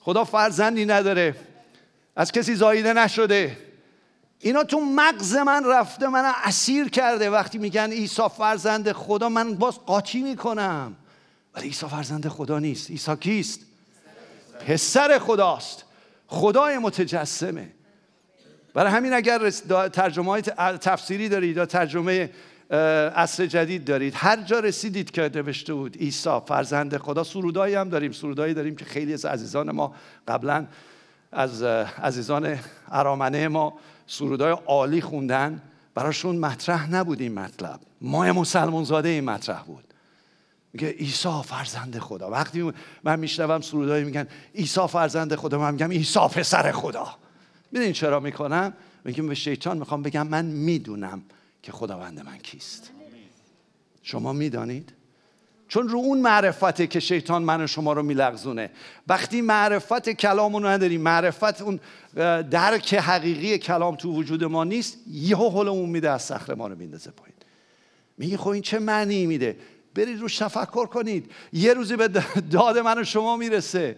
[0.00, 1.34] خدا فرزندی نداره.
[2.16, 3.67] از کسی زاییده نشده.
[4.40, 7.30] اینا تو مغز من رفته من اسیر کرده.
[7.30, 10.96] وقتی میگن عیسی فرزند خدا من باز قاطی می‌کنم.
[11.54, 12.90] ولی عیسی فرزند خدا نیست.
[12.90, 13.60] عیسی کیست؟
[14.66, 15.84] پسر خداست.
[16.26, 17.70] خدای متجسمه.
[18.74, 19.50] برای همین اگر
[19.88, 20.42] ترجمه های
[20.80, 22.30] تفسیری دارید یا ترجمه
[23.16, 28.12] عصر جدید دارید هر جا رسیدید که نوشته بود عیسی فرزند خدا سرودایی هم داریم.
[28.12, 29.94] سرودایی داریم که خیلی از عزیزان ما
[30.28, 30.66] قبلا
[31.32, 32.58] از عزیزان
[32.90, 33.78] ارامنه ما
[34.10, 35.62] سرودای عالی خوندن
[35.94, 37.80] براشون مطرح نبود این مطلب.
[38.00, 39.84] ما مسلمان زاده این مطرح بود.
[40.72, 42.30] میگه عیسی فرزند خدا.
[42.30, 42.72] وقتی
[43.04, 47.08] من میشنوم سرودایی میگن عیسی فرزند خدا من میگم عیسی پسر خدا.
[47.72, 48.72] می‌دونین چرا می‌کنم؟
[49.04, 51.22] میگم به شیطان می‌خوام بگم من می‌دونم
[51.62, 52.90] که خداوند من کیست.
[54.02, 54.92] شما می‌دانید؟
[55.68, 58.70] چون رو اون معرفته که شیطان من و شما رو میلغزونه.
[59.08, 61.80] وقتی معرفت کلامون رو نداریم معرفت اون
[62.42, 67.10] درک حقیقی کلام تو وجود ما نیست یهو حلمون میده از صخره ما رو میندازه
[67.10, 67.36] پایین.
[68.18, 69.56] میگه خب این چه معنی میده؟
[69.94, 71.32] برید روش تفکر کنید.
[71.52, 72.08] یه روزی به
[72.50, 73.96] داد من و شما می‌رسه.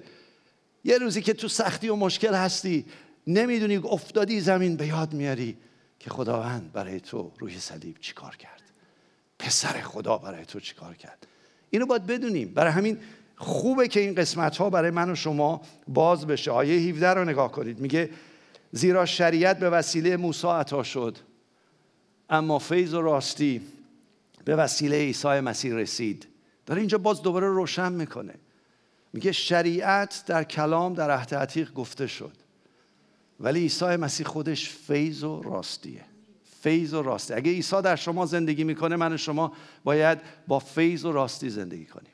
[0.84, 2.84] یه روزی که تو سختی و مشکل هستی
[3.26, 5.56] نمی‌دونی افتادی زمین به یاد میاری
[5.98, 8.62] که خداوند برای تو روی صلیب چیکار کرد.
[9.38, 11.26] پسر خدا برای تو چیکار کرد.
[11.70, 12.48] اینو باید بدونیم.
[12.54, 12.98] برای همین
[13.36, 16.50] خوبه که این قسمت ها برای من و شما باز بشه.
[16.50, 17.80] آیه 17 رو نگاه کنید.
[17.80, 18.10] میگه
[18.72, 21.18] زیرا شریعت به وسیله موسی عطا شد
[22.30, 23.60] اما فیض و راستی
[24.44, 26.26] به وسیله عیسی مسیح رسید.
[26.66, 28.34] داره اینجا باز دوباره روشن می‌کنه.
[29.12, 32.32] میگه شریعت در کلام در عهد عتیق گفته شد
[33.40, 36.04] ولی عیسی مسیح خودش فیض و راستیه.
[36.60, 37.34] فیض و راستی.
[37.34, 39.52] اگه عیسی در شما زندگی می‌کنه من و شما
[39.84, 42.12] باید با فیض و راستی زندگی کنیم.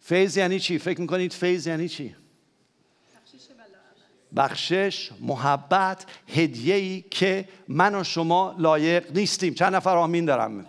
[0.00, 2.16] فیض یعنی چی؟ فکر می‌کنید فیض یعنی چی؟
[4.36, 9.54] بخشش محبت هدیه‌ای که من و شما لایق نیستیم.
[9.54, 10.66] چند نفر آمین دارم؟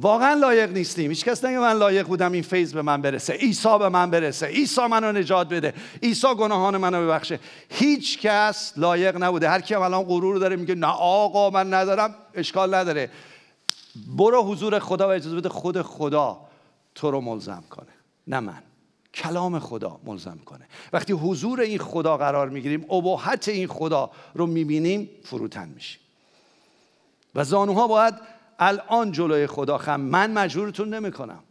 [0.00, 1.10] واقعا لایق نیستیم.
[1.10, 4.46] هیچ کس نگه من لایق بودم این فیض به من برسه عیسی به من برسه
[4.46, 7.40] عیسی منو نجات بده عیسی گناهان منو ببخشه.
[7.70, 9.48] هیچ کس لایق نبوده.
[9.48, 13.10] هر کی الان غرور داره میگه نه آقا من ندارم اشکال نداره.
[14.16, 16.40] برو حضور خدا و اجازه بده خود خدا
[16.94, 17.92] تو رو ملزم کنه.
[18.26, 18.62] نه من.
[19.14, 20.66] کلام خدا ملزم کنه.
[20.92, 26.00] وقتی حضور این خدا قرار می‌گیریم اباحت این خدا رو می‌بینیم فروتن میشیم.
[27.34, 28.14] و زانوها باید
[28.60, 30.00] الان جلوی خدا خم.
[30.00, 31.42] من مجبورتون نمی‌کنم.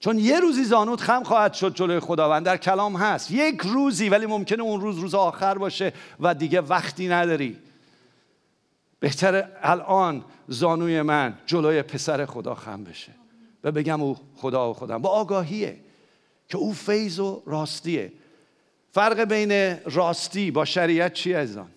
[0.00, 2.46] چون یه روزی زانوت خم خواهد شد جلوی خداوند.
[2.46, 3.30] در کلام هست.
[3.30, 7.58] یک روزی ولی ممکنه اون روز روز آخر باشه و دیگه وقتی نداری.
[9.00, 13.12] بهتر الان زانوی من جلوی پسر خدا خم بشه.
[13.64, 15.76] و بگم او خدا و خودم با آگاهیه
[16.48, 18.12] که او فیض و راستیه.
[18.92, 21.70] فرق بین راستی با شریعت چیه ازان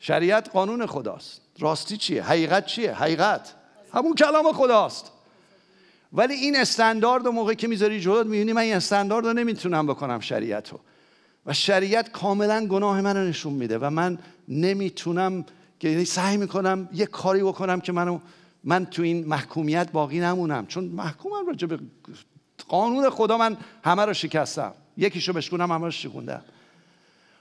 [0.00, 1.41] شریعت قانون خداست.
[1.58, 3.54] راستی چیه؟ حقیقت چیه؟ حقیقت.
[3.94, 5.10] همون کلام خداست.
[6.12, 10.20] ولی این استاندارد و موقعی که می‌ذاری جلوت می‌بینی من این استاندارد رو نمی‌تونم بکنم
[10.20, 10.80] شریعت رو
[11.46, 15.44] و شریعت کاملا گناه من رو نشون میده و من نمی‌تونم
[15.80, 18.18] که یعنی سعی می‌کنم یه کاری بکنم که منو
[18.64, 20.66] من تو این محکومیت باقی نمونم.
[20.66, 21.78] چون محکومم راجع به
[22.68, 24.72] قانون خدا من همه رو شکستم.
[24.96, 26.42] یکیشو بشکنم همه رو شکوندم.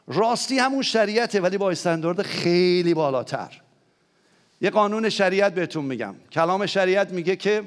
[0.07, 3.61] راستی همون شریعته ولی با استاندارد خیلی بالاتر.
[4.61, 6.15] یه قانون شریعت بهتون میگم.
[6.31, 7.63] کلام شریعت میگه که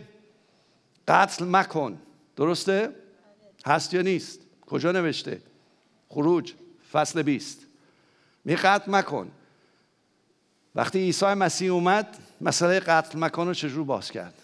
[1.08, 1.98] قتل مکن.
[2.36, 2.90] درسته؟
[3.66, 5.40] هست یا نیست؟ کجا نوشته؟
[6.08, 6.52] خروج.
[6.92, 7.58] فصل بیست.
[8.44, 9.30] می قتل مکن.
[10.74, 14.34] وقتی عیسی مسیح اومد مسئله قتل مکن رو چجور باز کرد؟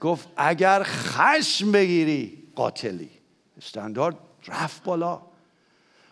[0.00, 3.10] گفت اگر خشم بگیری قاتلی.
[3.58, 4.16] استاندارد
[4.48, 5.22] رفت بالا.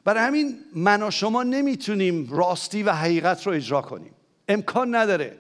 [0.05, 4.15] برای همین من و شما نمی‌تونیم راستی و حقیقت رو اجرا کنیم.
[4.49, 5.39] امکان نداره.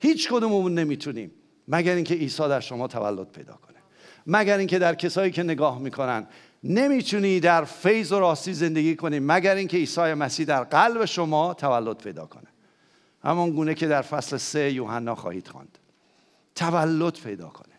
[0.00, 1.30] هیچ کدوممون نمی‌تونیم.
[1.68, 3.76] مگر اینکه عیسی در شما تولد پیدا کنه.
[4.26, 6.26] مگر اینکه در کسایی که نگاه می‌کنن.
[6.64, 9.18] نمی‌تونی در فیض و راستی زندگی کنی.
[9.18, 12.48] مگر اینکه عیسی مسیح در قلب شما تولد پیدا کنه.
[13.24, 15.78] همان گونه که در فصل سه یوحنا خواهید خواند.
[16.54, 17.74] تولد پیدا کنه.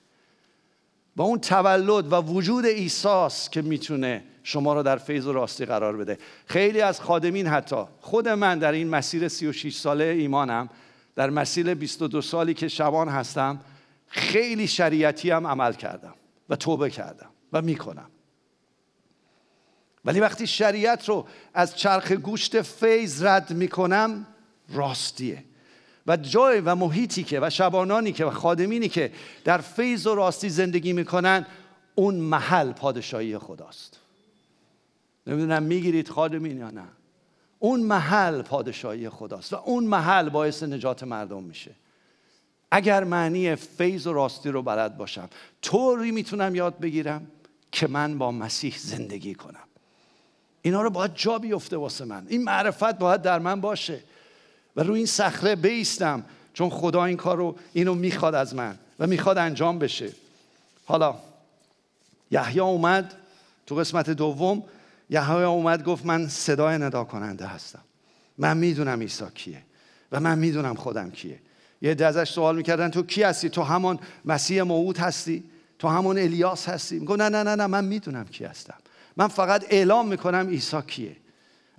[1.15, 5.97] با اون تولد و وجود ایساس که می‌تونه شما رو در فیض و راستی قرار
[5.97, 6.17] بده.
[6.45, 10.69] خیلی از خادمین حتی خود من در این مسیر 36 ساله ایمانم
[11.15, 13.59] در مسیر 22 سالی که شبان هستم
[14.07, 16.13] خیلی شریعتی هم عمل کردم
[16.49, 18.09] و توبه کردم و می‌کنم.
[20.05, 24.27] ولی وقتی شریعت رو از چرخ گوشت فیض رد می‌کنم
[24.73, 25.43] راستیه.
[26.07, 29.11] و جای و محیطی که و شبانانی که و خادمینی که
[29.43, 31.45] در فیض و راستی زندگی می‌کنن
[31.95, 34.06] اون محل پادشاهی خداست.
[35.27, 36.87] نمی‌دونم می‌گیرید خادمین یا نه.
[37.59, 41.71] اون محل پادشاهی خداست و اون محل باعث نجات مردم میشه.
[42.71, 45.29] اگر معنی فیض و راستی رو بلد باشم
[45.61, 47.27] طوری می‌تونم یاد بگیرم
[47.71, 49.63] که من با مسیح زندگی کنم.
[50.61, 52.25] اینا رو باید جا بیفته واسه من.
[52.29, 53.99] این معرفت باید در من باشه
[54.75, 59.07] و روی این صخره بیستم چون خدا این کار رو اینو می‌خواد از من و
[59.07, 60.11] می‌خواد انجام بشه.
[60.85, 61.15] حالا
[62.31, 63.13] یحیی اومد
[63.65, 64.63] تو قسمت دوم
[65.09, 67.81] یحیی اومد گفت من صدای ندا کننده هستم.
[68.37, 69.61] من می‌دونم عیسی کیه
[70.11, 71.39] و من می‌دونم خودم کیه.
[71.81, 75.43] یه ازش سوال می‌کردن تو کی هستی؟ تو همون مسیح موعود هستی؟
[75.79, 78.77] تو همون الیاس هستی؟ میگه نه نه نه نه من می‌دونم کی هستم.
[79.17, 81.15] من فقط اعلام می‌کنم عیسی کیه.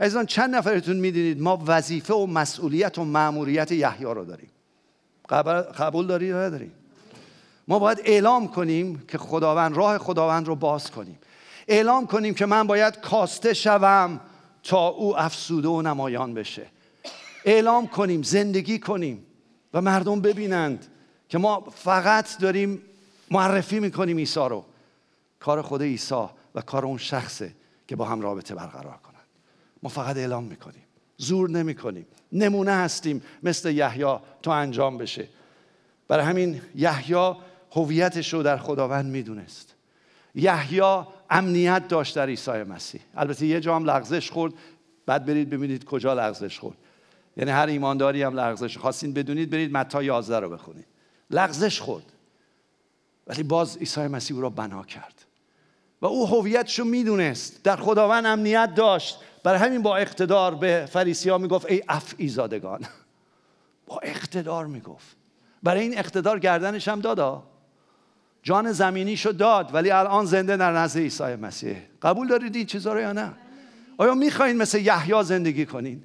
[0.00, 4.50] عزیزان چند نفرتون می‌دونید ما وظیفه و مسئولیت و مأموریت یحیی رو داریم؟
[5.78, 6.72] قبول داری یا نداریم
[7.68, 11.18] ما باید اعلام کنیم که خداوند راه خداوند رو باز کنیم.
[11.68, 14.20] اعلام کنیم که من باید کاسته شوم
[14.62, 16.66] تا او افسوده و نمایان بشه.
[17.44, 19.26] اعلام کنیم زندگی کنیم
[19.74, 20.86] و مردم ببینند
[21.28, 22.82] که ما فقط داریم
[23.30, 24.64] معرفی می‌کنیم عیسی رو.
[25.40, 27.52] کار خود عیسی و کار اون شخصه
[27.88, 29.26] که با هم رابطه برقرار کنند
[29.82, 30.82] ما فقط اعلام می‌کنیم.
[31.16, 32.06] زور نمی‌کنیم.
[32.32, 35.28] نمونه هستیم مثل یحیی تا انجام بشه.
[36.08, 37.34] برای همین یحیی
[37.72, 39.74] هویتش رو در خداوند می‌دونست.
[40.34, 43.00] یحیی امنیت داشت در عیسی مسیح.
[43.14, 44.52] البته یه جا هم لغزش خورد.
[45.06, 46.76] بعد برید ببینید کجا لغزش خورد.
[47.36, 50.86] یعنی هر ایمانداری هم لغزش خواستین بدونید برید متی 11 رو بخونید.
[51.30, 52.04] لغزش خورد.
[53.26, 55.24] ولی باز عیسی مسیح او را بنا کرد.
[56.02, 57.62] و او هویتش رو می‌دونست.
[57.62, 59.18] در خداوند امنیت داشت.
[59.44, 62.80] برای همین با اقتدار به فریسی ها می‌گفت ای افعی زادگان.
[63.86, 65.16] با اقتدار می‌گفت.
[65.62, 67.42] برای این اقتدار گردنش هم دادا.
[68.42, 71.76] جان زمینیشو داد ولی الان زنده در نزد عیسی مسیح.
[72.02, 73.32] قبول دارید این چیزا رو یا نه؟
[73.96, 76.02] آیا می‌خواین مثل یحیی زندگی کنین؟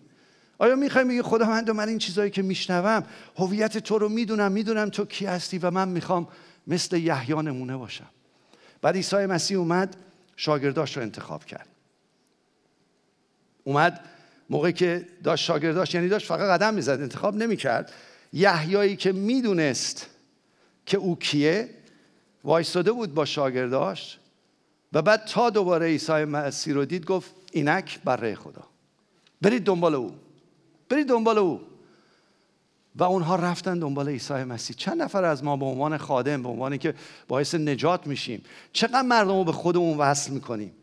[0.58, 3.04] آیا می‌خوایم بگی خدا من من این چیزایی که میشنوم
[3.36, 6.28] هویت تو رو می‌دونم می‌دونم تو کی هستی و من می‌خوام
[6.68, 8.10] مثل یحیی نمونه باشم.
[8.82, 9.96] بعد عیسی مسیح اومد
[10.36, 11.68] شاگرداش رو انتخاب کرد.
[13.64, 14.00] اومد
[14.50, 17.92] موقعی که داشت شاگرداش یعنی داشت فقط قدم می‌زد انتخاب نمی‌کرد.
[18.34, 20.08] یحیایی که می‌دونست
[20.86, 21.70] که او کیه
[22.44, 24.18] وایستاده بود با شاگرداش
[24.94, 28.64] و بعد تا دوباره عیسی مسیح رو دید گفت اینک برای خدا.
[29.42, 30.12] برید دنبال او.
[30.90, 31.62] برید دنبال او.
[32.96, 34.76] و اونها رفتن دنبال عیسی مسیح.
[34.76, 36.94] چند نفر از ما به عنوان خادم به عنوانی که
[37.28, 38.44] باعث نجات میشیم.
[38.74, 40.74] چقدر مردم رو به خودمون وصل می‌کنیم؟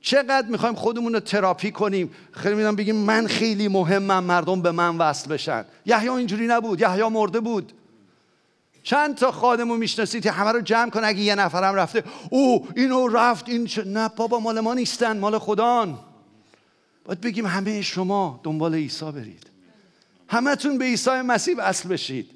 [0.00, 4.98] چقدر می‌خوایم خودمون رو تراپی کنیم؟ خیلی می‌دونم بگیم من خیلی مهمم مردم به من
[4.98, 5.64] وصل بشن.
[5.86, 6.80] یحیی اینجوری نبود.
[6.80, 7.72] یحیی مرده بود.
[8.82, 12.04] چند تا خادم رو می‌شناسید همه رو جمع کن اگه یه نفرم رفته.
[12.30, 15.98] او اینو رفت این چه؟ نه بابا مال ما نیستن مال خدان.
[17.04, 19.46] باید بگیم همه شما دنبال عیسی برید.
[20.28, 22.30] همتون به عیسی مسیح اصل بشید.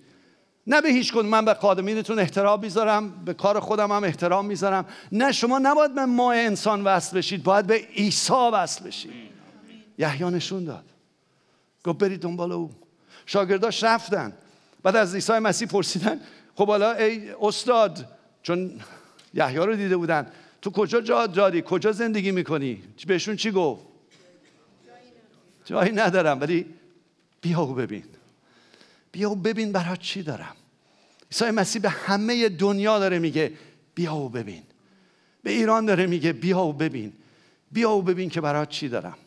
[0.66, 4.86] نه به هیچ من به خادمینتون احترام می‌ذارم به کار خودم هم احترام می‌ذارم.
[5.12, 9.12] نه شما نباید به ما انسان وصل بشید باید به عیسی وصل بشید.
[9.98, 10.84] یحیی نشون داد.
[11.84, 12.70] گفت برید دنبال او.
[13.26, 14.32] شاگرداش رفتن.
[14.82, 16.20] بعد از عیسی مسیح پرسیدن
[16.56, 18.08] خب حالا ای استاد
[18.42, 18.80] چون
[19.34, 23.82] یحیی رو دیده بودن تو کجا جا داری؟ کجا زندگی می‌کنی؟ بهشون چی گفت؟
[25.64, 26.66] جایی ندارم ولی
[27.40, 28.04] بیا و ببین.
[29.12, 30.56] بیا و ببین برای چی دارم.
[31.32, 33.52] عیسی مسیح به همه دنیا داره میگه
[33.94, 34.62] بیا و ببین.
[35.42, 37.12] به ایران داره میگه بیا و ببین.
[37.72, 39.18] بیا و ببین که برای چی دارم.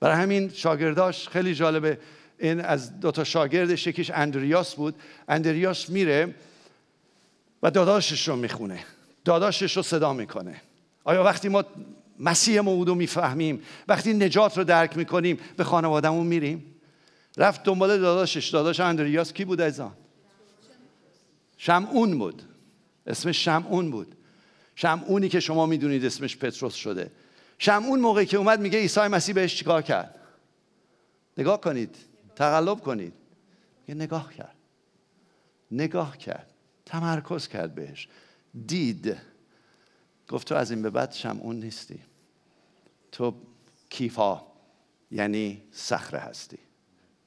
[0.00, 1.98] برای همین شاگرداش خیلی جالبه.
[2.38, 4.94] این از دو تا شاگردش یکیش اندریاس بود.
[5.28, 6.34] اندریاس میره
[7.62, 8.84] و داداشش رو می‌خونه.
[9.24, 10.60] داداشش رو صدا می‌کنه.
[11.04, 11.64] آیا وقتی ما
[12.18, 16.74] مسیح موعود رو می‌فهمیم وقتی نجات رو درک می‌کنیم به خانوادهمون میریم؟
[17.36, 18.48] رفت دنبال داداشش.
[18.48, 19.92] داداش اندریاس کی بود ازان
[21.56, 22.42] شمعون بود.
[23.06, 24.16] اسمش شمعون بود.
[24.76, 27.10] شمعونی که شما می‌دونید اسمش پتروس شده.
[27.58, 30.14] شمعون موقعی که اومد میگه عیسی مسیح بهش چیکار کرد؟
[31.38, 31.96] نگاه کنید.
[32.36, 33.14] تقلب کنید.
[33.88, 34.56] یه نگاه کرد.
[35.70, 36.50] نگاه کرد.
[36.86, 38.08] تمرکز کرد بهش.
[38.66, 39.16] دید.
[40.28, 42.00] گفت تو از این به بعد شمعون نیستی.
[43.12, 43.34] تو
[43.90, 44.42] کیفا
[45.10, 46.58] یعنی صخره هستی.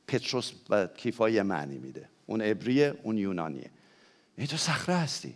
[0.07, 2.09] پتروس و کیفا یه معنی میده.
[2.25, 3.69] اون عبریه اون یونانیه.
[4.37, 5.33] این تو صخره هستی.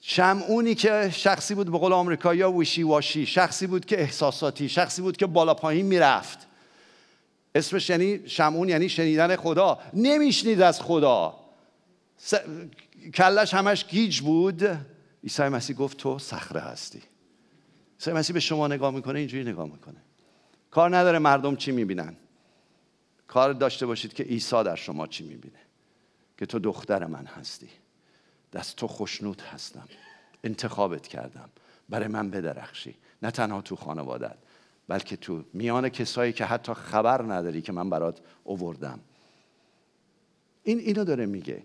[0.00, 5.16] شمعونی که شخصی بود به قول آمریکایی ویشی واشی شخصی بود که احساساتی شخصی بود
[5.16, 6.47] که بالا پایین می‌رفت.
[7.58, 9.78] اسمش یعنی شمعون یعنی شنیدن خدا.
[9.94, 11.40] نمیشنید از خدا.
[12.16, 12.34] س...
[13.14, 14.62] کلش همش گیج بود.
[15.24, 17.02] عیسی مسیح گفت تو صخره هستی.
[17.98, 19.96] عیسی مسیح به شما نگاه می‌کنه اینجوری نگاه می‌کنه.
[20.70, 22.16] کار نداره مردم چی می‌بینن.
[23.26, 25.58] کار داشته باشید که عیسی در شما چی می‌بینه.
[26.38, 27.68] که تو دختر من هستی.
[28.52, 29.88] دست تو خوشنود هستم.
[30.44, 31.50] انتخابت کردم.
[31.88, 32.94] برای من بدرخشی.
[33.22, 34.36] نه تنها تو خانوادت.
[34.88, 39.00] بلکه تو میان کسایی که حتی خبر نداری که من برات اووردم
[40.62, 41.62] این اینو داره میگه.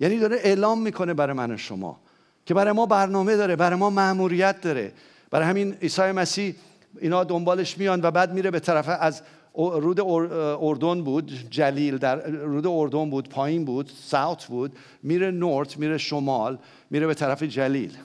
[0.00, 2.00] یعنی داره اعلام می‌کنه برای من و شما
[2.46, 4.92] که برای ما برنامه داره برای ما مأموریت داره.
[5.30, 6.54] برای همین عیسی مسیح
[7.00, 9.22] اینا دنبالش میان و بعد میره به طرف از
[9.54, 10.00] رود
[10.60, 14.78] اردن بود جلیل در رود اردن بود پایین بود ساوت بود.
[15.02, 16.58] میره نورت میره شمال
[16.90, 17.96] میره به طرف جلیل.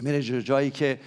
[0.00, 1.00] میره جایی که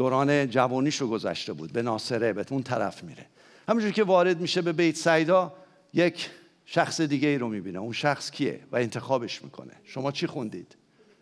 [0.00, 1.72] دوران جوانیش رو گذشته بود.
[1.72, 3.26] به ناصره به اون طرف میره.
[3.68, 5.52] همونجور که وارد میشه به بیت سیدا
[5.94, 6.30] یک
[6.66, 7.78] شخص دیگه ای رو می‌بینه.
[7.78, 9.72] اون شخص کیه و انتخابش می‌کنه.
[9.84, 10.76] شما چی خوندید؟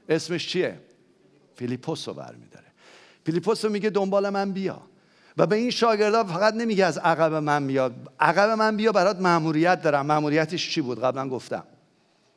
[0.08, 0.78] اسمش چیه؟
[1.56, 2.66] فیلیپوس رو برمیداره.
[3.26, 4.82] فیلیپوس رو میگه دنبال من بیا.
[5.36, 7.90] و به این شاگردا فقط نمیگه از عقب من بیا.
[8.20, 10.06] عقب من بیا برات مأموریت دارم.
[10.06, 11.64] مأموریتش چی بود؟ قبلا گفتم.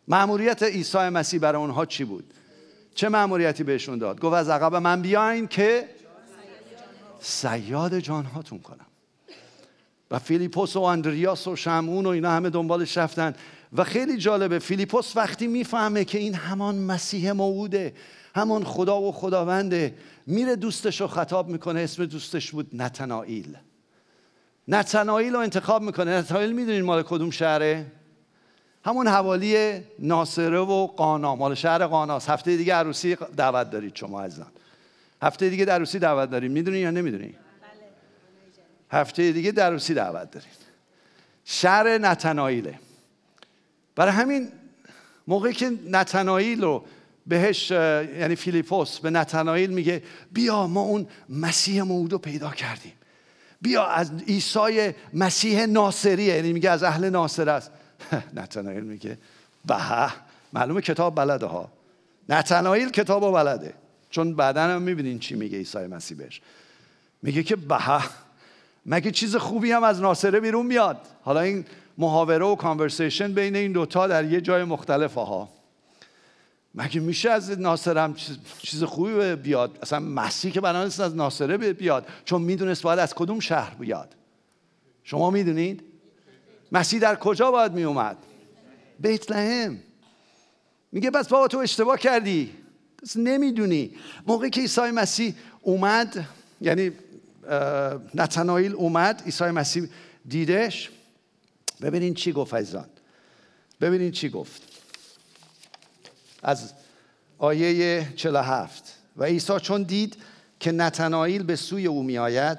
[0.08, 2.34] مأموریت عیسی مسیح برای اونها چی بود؟
[2.95, 6.01] چه مأموریتی بهشون داد؟ گفت از عقب من بیاین که
[7.22, 8.86] صیاد جانهاتون کنم.
[10.12, 13.36] و فیلیپوس و اندریاس و شمعون و اینا همه دنبالش رفتن.
[13.74, 17.94] و خیلی جالبه فیلیپوس وقتی می‌فهمه که این همان مسیح موعوده
[18.36, 19.96] همان خدا و خداونده
[20.28, 23.58] میره دوستش رو خطاب می‌کنه اسم دوستش بود نتنائیل.
[24.68, 26.18] نتنائیل رو انتخاب می‌کنه.
[26.18, 27.86] نتنائیل می‌دونین مال کدوم شهره؟
[28.86, 31.36] همون حوالی ناصره و قانا.
[31.36, 34.52] مال شهر قاناست هفته دیگه عروسی دعوت دارید شما عزیزان.
[35.22, 37.36] هفته دیگه عروسی دعوت دارید می‌دونین یا نمی‌دونین
[38.92, 40.62] هفته دیگه عروسی دعوت دارید
[41.46, 42.80] شهر نتنائیله.
[43.96, 44.52] برای همین
[45.28, 46.86] موقعی که نتنائیل رو
[47.28, 52.94] بهش یعنی فیلیپوس به نتنائیل میگه بیا ما اون مسیح موعود پیدا کردیم.
[53.62, 57.72] بیا از عیسی مسیح ناصریه یعنی میگه از اهل ناصر است.
[58.34, 59.17] نتنائیل میگه
[59.65, 59.76] به
[60.54, 61.72] معلومه کتاب بلده ها.
[62.30, 63.74] نتنائیل کتاب بلده.
[64.12, 66.42] چون بعدا هم می‌بینین چی میگه عیسی مسیح بهش.
[67.22, 68.02] میگه که به
[68.86, 71.66] مگه چیز خوبی هم از ناصره بیرون میاد؟ حالا این
[71.98, 75.50] محاوره و کانورسیشن بین این دوتا در یه جای مختلف ها
[76.76, 78.16] مگه میشه از ناصرم
[78.60, 83.40] چیز خوبی بیاد؟ اصلا مسیح که بنابراین از ناصره بیاد چون می‌دونست باید از کدوم
[83.40, 84.16] شهر بیاد.
[85.04, 85.84] شما می‌دونید؟
[86.72, 88.18] مسیح در کجا باید میومد
[89.00, 89.78] بیت لحم
[90.92, 92.52] میگه بس بابا تو اشتباه کردی.
[93.15, 93.91] نمی‌دونی.
[94.27, 96.27] موقعی که عیسی مسیح اومد
[96.62, 96.91] یعنی
[98.15, 99.89] نتنایل اومد عیسی مسیح
[100.27, 100.89] دیدش
[101.81, 102.85] ببینین چی گفت ایزان
[103.81, 104.62] ببینین چی گفت.
[106.43, 106.73] از
[107.37, 110.17] آیه 47 و عیسی چون دید
[110.60, 112.58] که نتنایل به سوی او میآید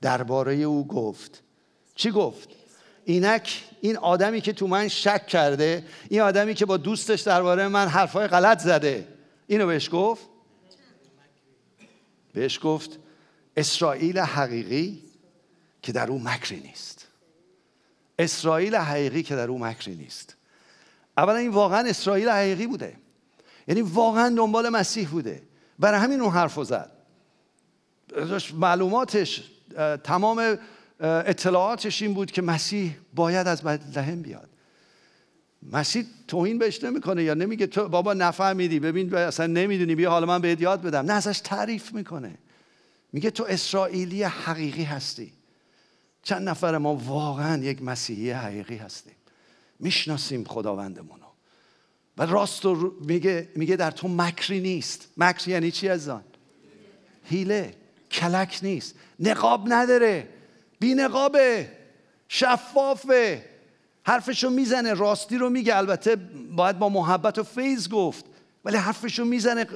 [0.00, 1.42] درباره او گفت.
[1.94, 2.48] چی گفت؟
[3.04, 7.88] اینک این آدمی که تو من شک کرده این آدمی که با دوستش درباره من
[7.88, 9.08] حرفای غلط زده
[9.52, 10.26] اینو بهش گفت؟
[12.32, 12.98] بهش گفت
[13.56, 15.02] اسرائیل حقیقی
[15.82, 17.06] که در او مکری نیست.
[18.18, 20.36] اسرائیل حقیقی که در او مکری نیست.
[21.16, 22.96] اولا این واقعا اسرائیل حقیقی بوده.
[23.68, 25.42] یعنی واقعا دنبال مسیح بوده.
[25.78, 26.92] برای همین اون حرف زد.
[28.54, 29.50] معلوماتش
[30.04, 30.58] تمام
[31.00, 34.48] اطلاعاتش این بود که مسیح باید از لحم بیاد.
[35.72, 38.80] مسیح توهین بهش نمی‌کنه یا نمیگه تو بابا نفهمیدی.
[38.80, 39.94] ببین اصلا نمی‌دونی.
[39.94, 41.06] بیا حالا من بهت یاد بدم.
[41.06, 42.38] نه ازش تعریف می‌کنه.
[43.12, 45.32] میگه تو اسرائیلی حقیقی هستی.
[46.22, 49.14] چند نفر ما واقعا یک مسیحی حقیقی هستیم.
[49.80, 51.26] می‌شناسیم خداوندمونو.
[52.18, 55.08] و راست رو میگه, میگه در تو مکری نیست.
[55.16, 56.24] مکر یعنی چی از آن
[57.24, 57.74] هیله.
[58.10, 58.94] کلک نیست.
[59.20, 60.28] نقاب نداره.
[60.78, 61.72] بی نقابه
[62.28, 63.51] شفافه.
[64.04, 65.76] حرفشو می‌زنه راستی رو میگه.
[65.76, 66.16] البته
[66.56, 68.24] باید با محبت و فیض گفت
[68.64, 69.66] ولی حرفشو می‌زنه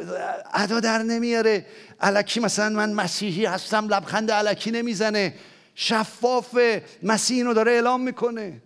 [0.55, 1.67] ادا در نمیاره.
[2.01, 5.35] علکی مثلا من مسیحی هستم لبخند علکی نمی‌زنه.
[5.75, 6.59] شفاف
[7.03, 8.63] مسیح اینو داره اعلام می‌کنه.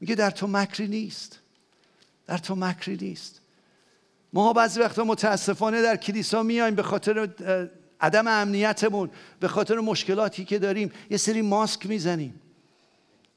[0.00, 1.38] میگه در تو مکری نیست.
[2.26, 3.40] در تو مکری نیست.
[4.32, 7.28] ما بعضی وقتا متاسفانه در کلیسا میایم به خاطر
[8.00, 10.92] عدم امنیتمون به خاطر مشکلاتی که داریم.
[11.10, 12.40] یه سری ماسک می‌زنیم.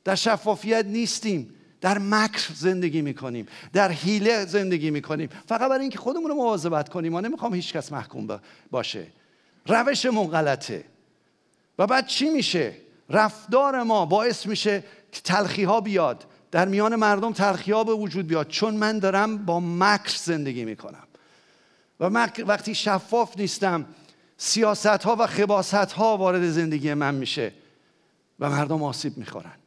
[0.04, 1.56] در شفافیت نیستیم.
[1.82, 5.30] در مکر زندگی می‌کنیم در حیله زندگی می‌کنیم.
[5.48, 8.40] فقط برای اینکه خودمون رو مواظبت کنیم ما نمی‌خوام هیچ کس محکوم
[8.72, 9.08] باشه.
[9.66, 10.84] روشمون غلطه.
[11.80, 12.74] و بعد چی میشه؟
[13.10, 14.84] رفتار ما باعث میشه
[15.24, 16.26] تلخی ها بیاد.
[16.52, 18.48] در میان مردم تلخی ها به وجود بیاد.
[18.48, 21.04] چون من دارم با مکر زندگی می‌کنم.
[22.00, 22.06] و
[22.46, 23.86] وقتی شفاف نیستم
[24.38, 27.52] سیاست ها و خباست ها وارد زندگی من میشه
[28.40, 29.59] و مردم آسیب می‌خورن.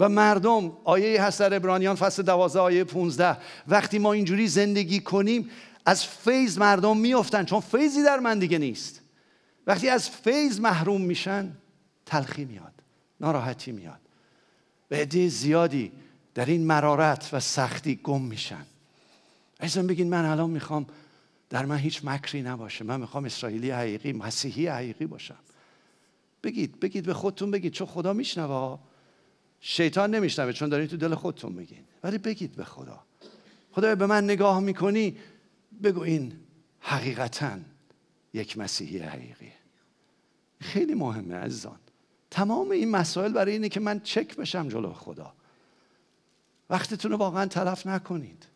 [0.00, 3.36] و مردم آیه هست در ابرانیان فصل 12 آیه 15
[3.68, 5.50] وقتی ما اینجوری زندگی کنیم
[5.86, 9.00] از فیض مردم میفتن چون فیضی در من دیگه نیست.
[9.66, 11.52] وقتی از فیض محروم میشن
[12.06, 12.72] تلخی میاد
[13.20, 14.00] ناراحتی میاد.
[14.90, 15.92] و عده زیادی
[16.34, 18.66] در این مرارت و سختی گم میشن.
[19.60, 20.86] عزیزم بگین من الان می‌خوام
[21.50, 22.84] در من هیچ مکری نباشه.
[22.84, 25.38] من می‌خوام اسرائیلی حقیقی مسیحی حقیقی باشم.
[26.42, 28.78] بگید بگید به خودتون بگید چون خدا میشنوه.
[29.60, 33.00] شیطان نمیشنوه چون دارید تو دل خودتون بگین ولی بگید به خدا.
[33.72, 35.16] خدا به من نگاه می‌کنی
[35.82, 36.32] بگو این
[36.80, 37.58] حقیقتا
[38.34, 39.52] یک مسیحی حقیقیه.
[40.60, 41.78] خیلی مهمه عزیزان.
[42.30, 45.32] تمام این مسائل برای اینه که من چک بشم جلو خدا.
[46.70, 48.46] وقتتون رو واقعا تلف نکنید.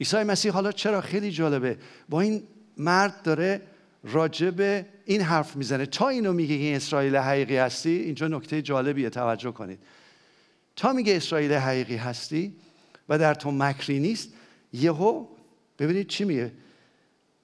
[0.00, 1.78] عیسی مسیح حالا چرا خیلی جالبه؟
[2.08, 2.42] با این
[2.76, 3.62] مرد داره
[4.04, 5.86] راجب این حرف می‌زنه.
[5.86, 9.78] تا اینو میگه که اسرائیل حقیقی هستی اینجا نکته جالبیه توجه کنید.
[10.76, 12.56] تا میگه اسرائیل حقیقی هستی
[13.08, 14.32] و در تو مکری نیست
[14.72, 15.26] یهو
[15.78, 16.52] ببینید چی میگه.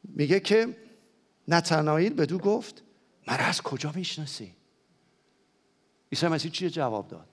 [0.05, 0.77] میگه که
[1.49, 2.83] نتنایل بدو گفت
[3.29, 4.55] مرا از کجا می‌شناسی؟
[6.13, 7.29] عیسی مسیح چی جواب داد؟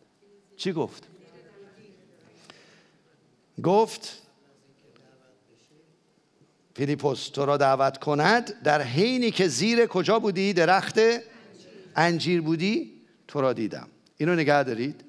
[0.58, 1.08] چی گفت؟
[3.64, 4.22] گفت
[6.80, 11.00] فیلیپوس تو را دعوت کند در حینی که زیر کجا بودی؟ درخت
[11.96, 12.92] انجیر بودی؟
[13.28, 13.88] تو را دیدم.
[14.18, 15.04] اینو نگه دارید.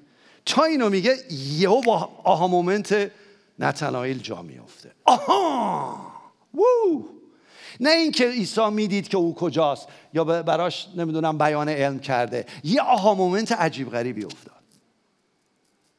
[0.45, 1.17] تا اینو میگه؟
[1.57, 3.11] یهو با aha moment
[3.59, 6.11] نتنایل جا میفته aha!
[6.53, 7.03] Wow!
[7.79, 12.45] نه اینکه عیسی می‌دید که او کجاست یا براش نمی‌دونم بیان علم کرده.
[12.63, 14.61] یه aha moment عجیب غریبی افتاد.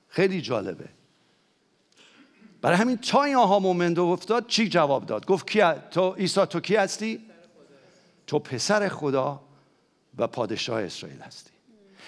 [0.08, 0.88] خیلی جالبه.
[2.62, 6.60] برای همین تا این aha moment افتاد چی جواب داد؟ گفت کی تو عیسی تو
[6.60, 7.20] کی هستی؟
[8.26, 9.42] تو پسر خدا
[10.18, 11.50] و پادشاه اسرائیل هستی.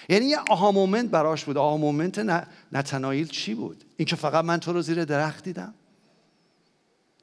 [0.09, 1.57] یعنی یه aha moment براش بود.
[1.57, 5.73] aha moment نتنایل چی بود؟ اینکه فقط من تو رو زیر درخت دیدم.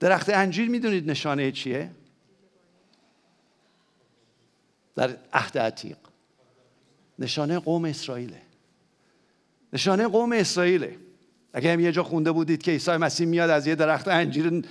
[0.01, 1.91] درخت انجیر می‌دونید نشانه چیه؟
[4.95, 5.97] در عهد عتیق.
[7.19, 8.43] نشانه قوم اسرائیله.
[9.73, 10.99] نشانه قوم اسرائیله.
[11.53, 14.63] اگه هم یه جا خونده بودید که عیسی مسیح میاد از یه درخت انجیر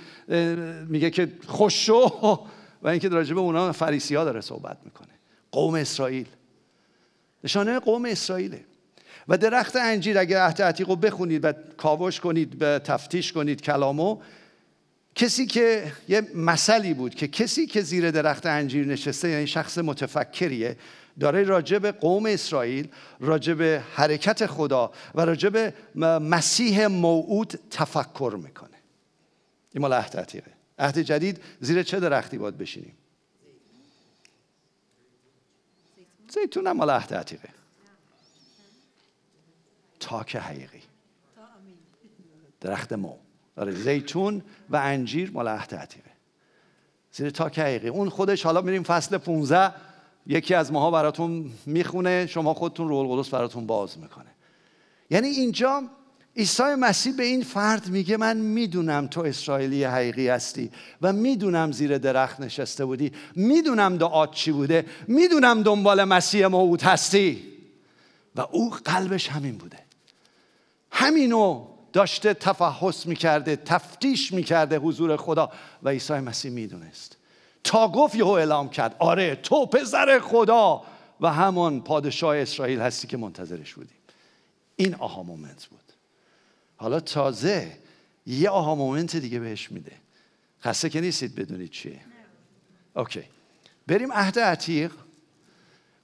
[0.88, 2.38] میگه که خوش شو.
[2.82, 5.08] و اینکه راجع به اونا فریسی ها داره صحبت می‌کنه.
[5.52, 6.26] قوم اسرائیل.
[7.44, 8.64] نشانه قوم اسرائیله.
[9.28, 14.18] و درخت انجیر اگر عهد عتیق رو بخونید و کاوش کنید و تفتیش کنید کلامو
[15.14, 20.76] کسی که یه مثلی بود که کسی که زیر درخت انجیر نشسته یعنی شخص متفکریه
[21.20, 22.88] داره راجع به قوم اسرائیل
[23.20, 25.74] راجع به حرکت خدا و راجع به
[26.18, 28.78] مسیح موعود تفکر می‌کنه.
[29.72, 30.50] این مال عهد عتیقه.
[30.78, 32.94] عهد جدید زیر چه درختی باید بشینیم؟
[36.28, 36.66] زیتون.
[36.66, 37.48] هم مال عهد عتیقه.
[40.00, 40.82] تاک حقیقی.
[42.60, 43.16] درخت مو.
[43.56, 46.10] آره زیتون و انجیر مال عهد عتیقه.
[47.12, 47.88] زیر تاک حقیقی.
[47.88, 49.74] اون خودش حالا میریم فصل 15
[50.26, 54.30] یکی از ماها براتون می‌خونه شما خودتون رول قدس براتون باز می‌کنه.
[55.10, 55.82] یعنی اینجا
[56.36, 60.70] عیسی مسیح به این فرد میگه من می‌دونم تو اسرائیلی حقیقی هستی
[61.02, 63.12] و می‌دونم زیر درخت نشسته بودی.
[63.36, 64.86] می‌دونم دعات چی بوده.
[65.08, 67.42] می‌دونم دنبال مسیح موعود هستی.
[68.36, 69.78] و او قلبش همین بوده.
[70.90, 75.50] همینو داشته تفحص می‌کرده تفتیش می‌کرده حضور خدا.
[75.82, 77.16] و عیسی مسیح می‌دونست.
[77.64, 80.82] تا گفت یهو اعلام کرد آره تو پسر خدا
[81.20, 83.96] و همان پادشاه اسرائیل هستی که منتظرش بودیم
[84.76, 85.80] این aha moment بود.
[86.76, 87.78] حالا تازه
[88.26, 89.92] یه aha moment دیگه بهش میده.
[90.64, 92.00] خسته که نیستید بدونید چیه.
[92.96, 93.24] Okay.
[93.86, 94.92] بریم عهد عتیق.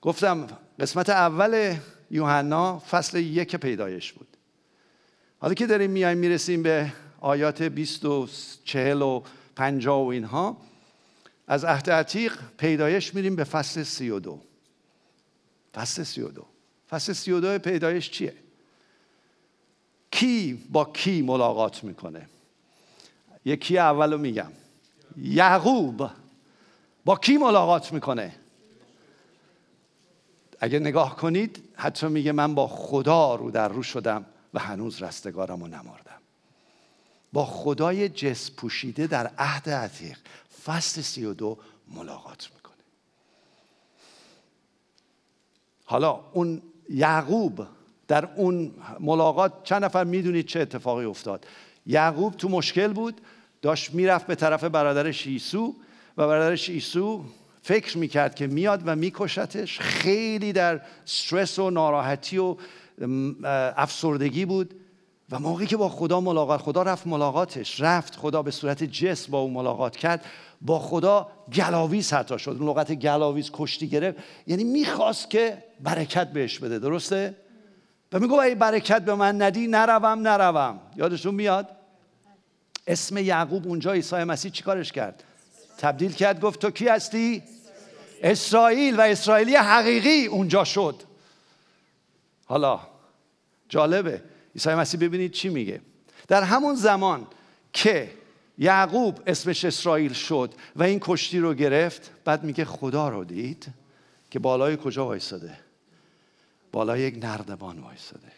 [0.02, 0.46] گفتم
[0.78, 1.76] قسمت اول
[2.10, 4.28] یوحنا فصل یک پیدایش بود.
[5.38, 8.28] حالا که داریم میایم می‌رسیم به آیات 20 و
[8.64, 9.22] 40 و
[9.56, 10.56] 50 و اینها.
[11.48, 14.40] از عهد عتیق پیدایش میریم به فصل 32
[15.74, 16.46] فصل 32
[16.90, 18.34] فصل 32 پیدایش چیه؟
[20.10, 22.28] کی با کی ملاقات می‌کنه؟
[23.44, 24.52] یکی اولو میگم.
[25.16, 26.10] یعقوب
[27.04, 28.34] با کی ملاقات می‌کنه؟
[30.60, 35.60] اگه نگاه کنید حتی میگه من با خدا رو در رو شدم و هنوز رستگارم
[35.60, 36.18] رو نماردم
[37.32, 40.18] با خدای جس پوشیده در عهد عتیق.
[40.64, 41.58] فصل سی و دو
[41.94, 42.74] ملاقات می‌کنه.
[45.84, 47.66] حالا اون یعقوب
[48.08, 51.46] در اون ملاقات چند نفر می‌دونید چه اتفاقی افتاد؟
[51.86, 53.20] یعقوب تو مشکل بود
[53.62, 55.74] داشت می‌رفت به طرف برادرش ایسو
[56.16, 57.24] و برادرش عیسو
[57.62, 59.80] فکر می‌کرد که میاد و میکشتش.
[59.80, 62.56] خیلی در استرس و ناراحتی و
[63.76, 64.74] افسردگی بود.
[65.30, 69.38] و موقعی که با خدا ملاقات خدا رفت ملاقاتش رفت خدا به صورت جسم با
[69.38, 70.24] او ملاقات کرد
[70.60, 72.50] با خدا گلاویز حتی شد.
[72.50, 74.18] اون لغت گلاویز کشتی گرفت.
[74.46, 77.34] یعنی می‌خواست که برکت بهش بده درسته؟
[78.12, 80.80] و میگو اگه برکت به من ندی نروم نروم.
[80.96, 81.68] یادشون میاد؟
[82.86, 85.24] اسم یعقوب اونجا عیسی مسیح چیکارش کرد؟
[85.78, 87.42] تبدیل کرد گفت تو کی هستی؟
[88.22, 88.96] اسرائیل.
[88.98, 91.02] و اسرائیلی حقیقی اونجا شد.
[92.46, 92.80] حالا
[93.68, 94.22] جالبه.
[94.58, 95.80] عیسی مسیح ببینید چی میگه.
[96.28, 97.26] در همون زمان
[97.72, 98.10] که
[98.58, 103.66] یعقوب اسمش اسرائیل شد و این کشتی رو گرفت بعد میگه خدا رو دید
[104.30, 105.58] که بالای کجا وایستاده
[106.72, 108.32] بالای یک نردبان وایستاده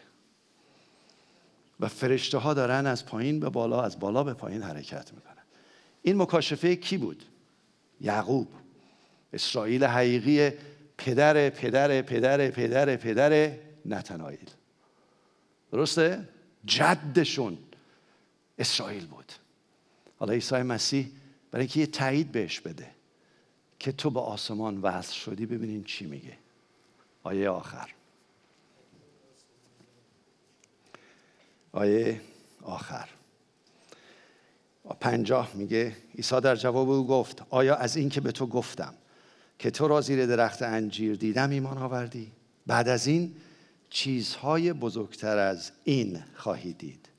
[1.79, 5.43] و فرشته ها دارن از پایین به بالا از بالا به پایین حرکت می‌کنن.
[6.01, 7.23] این مکاشفه کی بود؟
[8.01, 8.47] یعقوب.
[9.33, 10.51] اسرائیل حقیقی
[10.97, 13.51] پدر پدر پدر پدر پدر
[13.85, 14.49] نتنایل
[15.71, 16.27] درسته؟
[16.65, 17.57] جدشون
[18.59, 19.31] اسرائیل بود.
[20.19, 21.11] حالا عیسی مسیح
[21.51, 22.91] برای اینکه یه تایید بهش بده
[23.79, 26.37] که تو به آسمان وصل شدی ببینین چی میگه.
[27.23, 27.89] آیه آخر.
[31.71, 32.21] آیه
[32.61, 33.09] آخر.
[34.99, 38.93] پنجاه میگه عیسی در جواب او گفت آیا از این که به تو گفتم
[39.59, 42.31] که تو را زیر درخت انجیر دیدم ایمان آوردی؟
[42.67, 43.35] بعد از این
[43.93, 47.09] چیزهای بزرگتر از این خواهی دید.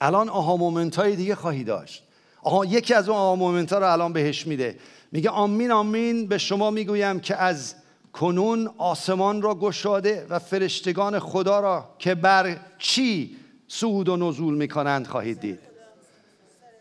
[0.00, 2.02] الان aha moment های دیگه خواهی داشت.
[2.42, 4.78] aha یکی از اون aha moment ها رو الان بهش میده.
[5.12, 7.74] میگه آمین آمین به شما می‌گویم که از
[8.12, 13.36] کنون آسمان را گشاده و فرشتگان خدا را که بر چی
[13.68, 15.60] صعود و نزول می‌کنند خواهید دید.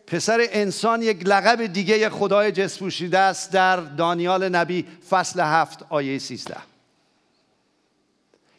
[0.07, 6.19] پسر انسان یک لقب دیگه خدای جس پوشیده است در دانیال نبی فصل هفت آیه
[6.19, 6.68] سیزده.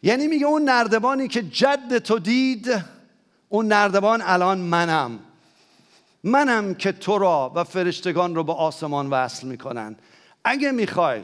[0.03, 2.83] یعنی میگه اون نردبانی که جد تو دید
[3.49, 5.19] اون نردبان الان منم.
[6.23, 9.95] منم که تو را و فرشتگان رو به آسمان وصل می‌کنن.
[10.43, 11.23] اگه می‌خوای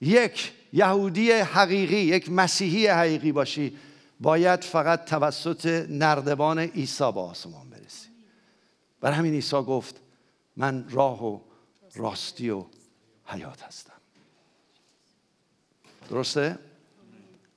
[0.00, 3.78] یک یهودی حقیقی یک مسیحی حقیقی باشی
[4.20, 8.08] باید فقط توسط نردبان عیسی به آسمان برسی.
[9.00, 10.00] بر همین عیسی گفت
[10.56, 11.40] من راه و
[11.94, 12.64] راستی و
[13.26, 13.92] حیات هستم.
[16.10, 16.58] درسته؟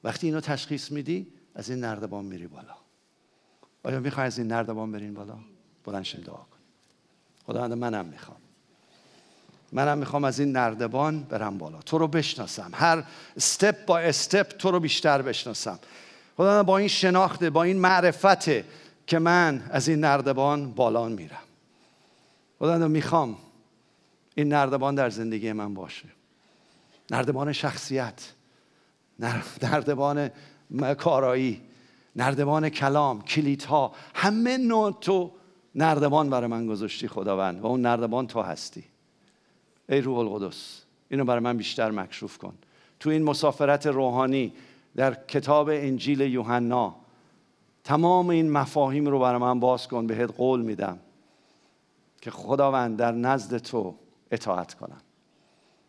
[0.06, 2.76] وقتی اینو تشخیص میدی از این نردبان میری بالا.
[3.84, 5.38] آیا می‌خوای از این نردبان برین بالا؟
[5.86, 6.58] بلنشین دعا کن.
[7.45, 8.38] خدا منم می‌خوام.
[9.72, 11.82] منم می‌خوام از این نردبان برم بالا.
[11.82, 12.72] تو رو بشناسم.
[12.74, 13.03] هر
[13.38, 15.80] استپ با استپ تو رو بیشتر بشناسم.
[16.38, 18.66] خدا با این شناخته با این معرفته
[19.08, 21.43] که من از این نردبان بالا میرم.
[22.60, 23.38] خدا می‌خوام
[24.36, 26.08] این نردبان در زندگی من باشه.
[27.12, 28.34] نردبان شخصیت.
[29.20, 30.30] نردبان
[30.97, 31.61] کارایی
[32.16, 35.32] نردبان کلام کلیدها همه نوع تو
[35.76, 37.61] نردبان برای من گذاشتی خداوند.
[37.61, 38.84] و اون نردبان تو هستی.
[39.89, 42.53] ای روح القدس اینو برای من بیشتر مکشوف کن.
[42.99, 44.53] تو این مسافرت روحانی
[44.95, 46.95] در کتاب انجیل یوحنا
[47.84, 50.99] تمام این مفاهیم رو برای من باز کن بهت قول میدم
[52.22, 53.95] که خداوند در نزد تو
[54.32, 55.01] اطاعت کنم.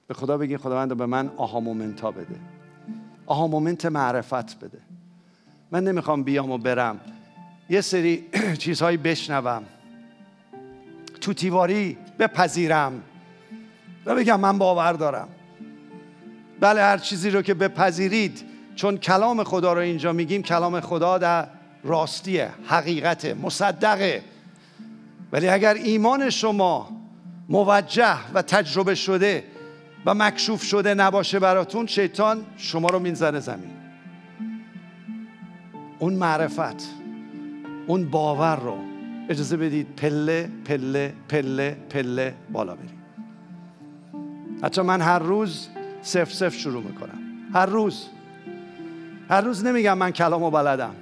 [0.07, 2.56] به خدا بگی خداوند به من آها مومنتا بده.
[3.27, 4.79] آها مومنت معرفت بده.
[5.71, 7.01] من نمی‌خوام بیام و برم.
[7.71, 8.25] یه سری
[8.59, 9.63] چیزهایی بشنوم.
[11.21, 13.03] تو تیواری بپذیرم
[14.07, 15.29] و بگم من باور دارم.
[16.61, 18.45] بله هر چیزی رو که بپذیرید
[18.77, 21.49] چون کلام خدا رو اینجا میگیم کلام خدا در
[21.85, 24.23] راستیه حقیقت مصدقه.
[25.33, 26.89] ولی اگر ایمان شما
[27.49, 29.45] موجه و تجربه شده
[30.07, 33.71] و مکشوف شده نباشه براتون شیطان شما رو مینزنه زمین.
[35.99, 36.89] اون معرفت
[37.87, 38.79] اون باور رو
[39.29, 43.03] اجازه بدید پله پله پله پله بالا بریم.
[44.63, 45.69] حتی من هر روز
[46.03, 47.19] صفر صفر شروع می‌کنم.
[47.55, 48.07] هر روز.
[49.31, 50.95] هر روز نمیگم من کلام و بلدم.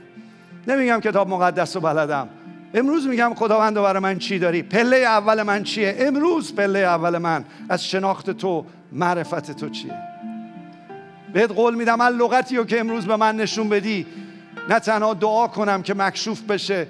[0.69, 2.29] نمیگم کتاب مقدس و بلدم.
[2.75, 7.45] امروز میگم خداوند برای من چی داری؟ پله اول من چیه؟ امروز پله اول من.
[7.69, 9.99] از شناخت تو معرفت تو چیه؟
[11.33, 14.07] بهت قول میدم من لغتی رو که امروز به من نشون بدی
[14.69, 16.87] نه تنها دعا کنم که مکشوف بشه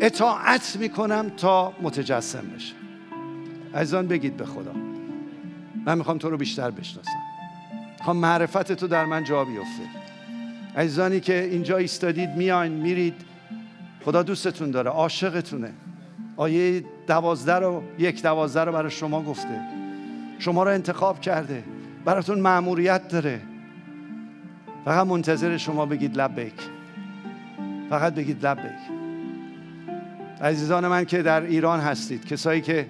[0.00, 2.74] اطاعت می‌کنم تا متجسم بشه.
[3.74, 4.72] عزیزان بگید به خدا.
[5.86, 7.10] من می‌خوام تو رو بیشتر بشناسم.
[7.98, 9.82] می‌خوام معرفت تو در من جا بیفته.
[10.76, 13.14] عزیزانی که اینجا ایستادید میاین میرید.
[14.04, 15.72] خدا دوستتون داره عاشقتونه.
[16.36, 19.79] آیه دوازده رو یک دوازده رو برای شما گفته.
[20.40, 21.64] شما رو انتخاب کرده.
[22.04, 23.40] براتون معموریت داره.
[24.84, 26.54] فقط منتظر شما بگید لبیک.
[27.90, 28.80] فقط بگید لبیک.
[30.42, 32.86] عزیزان من که در ایران هستید کسایی که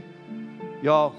[0.82, 1.12] یا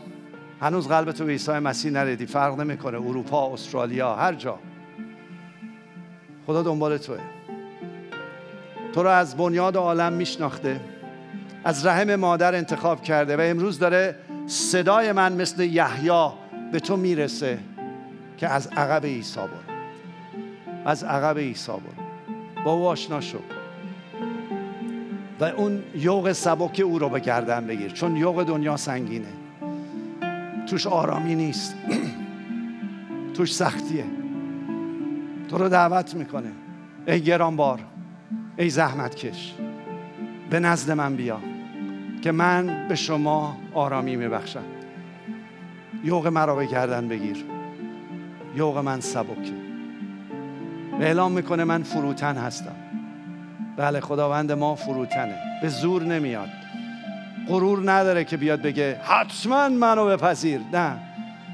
[0.62, 4.60] هنوز قلبتو به عیسی مسیح نردی فرق نمی‌کنه اروپا استرالیا هر جا.
[6.48, 7.20] خدا دنبال توه.
[8.94, 10.80] تو رو از بنیاد عالم میشناخته
[11.64, 14.16] از رحم مادر انتخاب کرده و امروز داره
[14.48, 16.30] صدای من مثل یحیی
[16.72, 17.60] به تو می‌رسه
[18.38, 19.76] که از عقب عیسی برو.
[20.86, 22.64] از عقب عیسی برو.
[22.66, 23.38] با او آشنا شو.
[25.40, 27.92] و اون یوق سبک او رو به گردن بگیر.
[27.92, 29.28] چون یوق دنیا سنگینه.
[30.68, 31.76] توش آرامی نیست.
[33.36, 34.06] توش سختیه.
[35.50, 36.52] تو رو دعوت می‌کنه.
[37.08, 37.80] ای گرانبار
[38.58, 39.54] ای زحمت کش
[40.50, 41.51] به نزد من بیا.
[42.22, 44.64] که من به شما آرامی میبخشم.
[46.04, 47.46] یوق مرا به گردن بگیر.
[48.56, 49.54] یوق من سبکه
[51.00, 52.76] به اعلام می‌کنه من فروتن هستم.
[53.78, 55.36] بله خداوند ما فروتنه.
[55.62, 56.50] به زور نمیاد.
[57.48, 60.62] غرور نداره که بیاد بگه حتما منو بپذیر.
[60.74, 60.98] نه.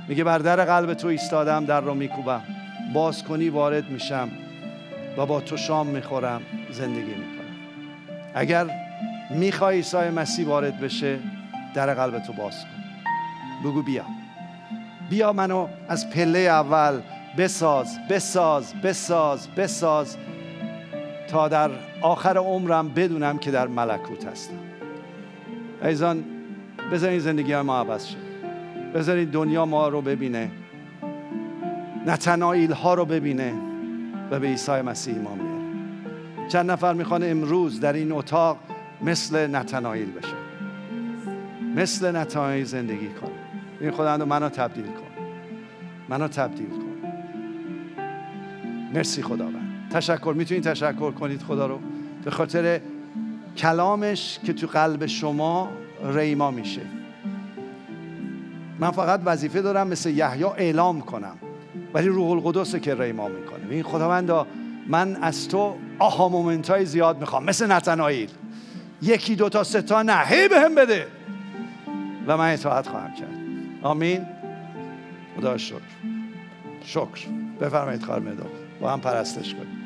[0.07, 2.41] میگه بر در قلب تو ایستادم در رو میکوبم.
[2.93, 4.29] باز کنی وارد میشم
[5.17, 6.41] و با تو شام می‌خورم
[6.71, 7.55] زندگی می‌کنم.
[8.35, 8.86] اگر
[9.29, 11.19] می‌خوای عیسی مسیح وارد بشه
[11.73, 13.69] در قلب تو باز کن.
[13.69, 14.05] بگو بیا.
[15.09, 17.01] بیا منو از پله اول
[17.37, 20.17] بساز بساز بساز بساز
[21.29, 21.69] تا در
[22.01, 24.57] آخر عمرم بدونم که در ملکوت هستم.
[25.83, 26.23] ایزان
[26.91, 28.17] بذارین زندگی ما عوض شه.
[28.95, 30.51] بذارین دنیا ما رو ببینه.
[32.05, 33.53] نتنائیل ها رو ببینه
[34.31, 38.57] و به عیسی مسیح ایمان بیاره چند نفر می‌خوان امروز در این اتاق
[39.01, 40.35] مثل نتنائیل بشه.
[41.75, 43.31] مثل نتنائیل زندگی کنه
[43.81, 45.23] این خداوند منو تبدیل کن.
[46.09, 47.11] منو تبدیل کن.
[48.93, 49.89] مرسی خداوند.
[49.91, 50.33] تشکر.
[50.37, 51.79] می‌تونید تشکر کنید خدا رو.
[52.23, 52.81] به خاطر
[53.57, 55.69] کلامش که تو قلب شما
[56.13, 56.81] ریما میشه.
[58.79, 61.35] من فقط وظیفه دارم مثل یحیی اعلام کنم.
[61.93, 63.59] ولی روح القدس که ریما می‌کنه.
[63.69, 64.47] این خداوندا
[64.87, 67.43] من از تو آها مومنت زیاد می‌خوام.
[67.43, 68.29] مثل نتنایل
[69.01, 71.07] یکی دو تا سه تا نه هی به هم بده.
[72.27, 73.37] و من اطاعت خواهم کرد.
[73.81, 74.25] آمین.
[75.37, 75.81] خدا شکر.
[76.85, 77.27] شکر.
[77.61, 79.77] بفرمایید خواهر مداد با هم پرستش کنیم.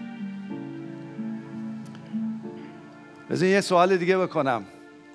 [3.29, 4.63] بذار یه سوال دیگه بکنم.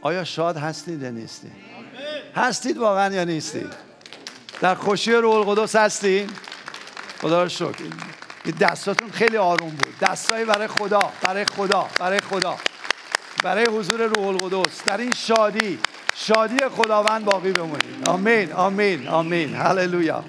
[0.02, 1.52] آیا شاد هستید یا نیستید؟
[2.36, 3.72] هستید واقعا یا نیستید؟
[4.60, 6.30] در خوشی روح القدس هستید
[7.20, 7.84] خدا رو شکر.
[8.60, 9.94] دستاتون خیلی آروم بود.
[10.00, 12.56] دستایی برای خدا برای خدا برای خدا.
[13.42, 14.84] برای حضور روح القدس.
[14.84, 15.78] در این شادی
[16.14, 19.54] شادی خداوند باقی بمونید آمین آمین آمین.
[19.54, 20.24] هللویا.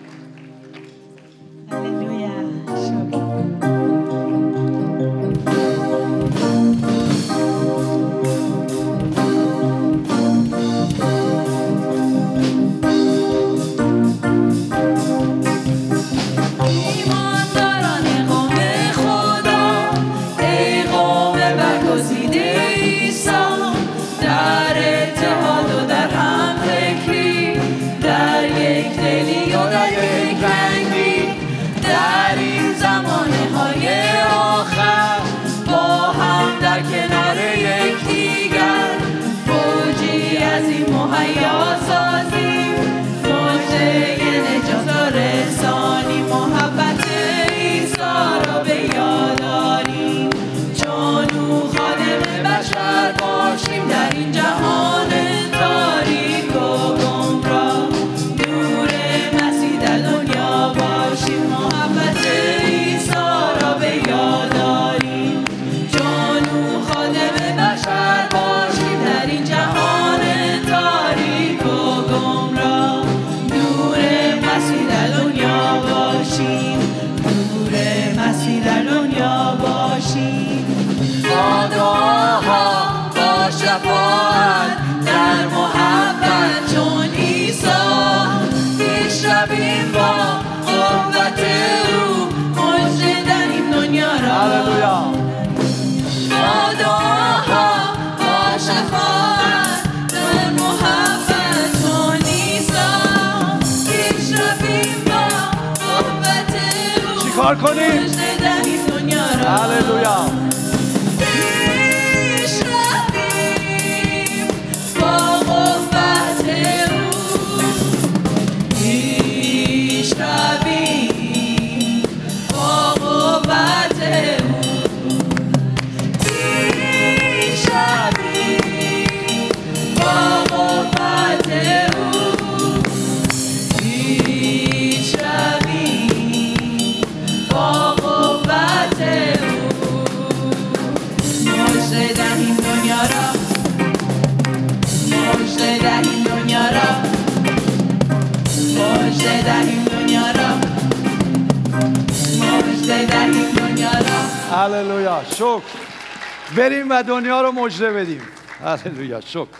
[156.57, 158.21] بریم و دنیا رو مجده بدیم.
[158.65, 159.56] هللویا شکر.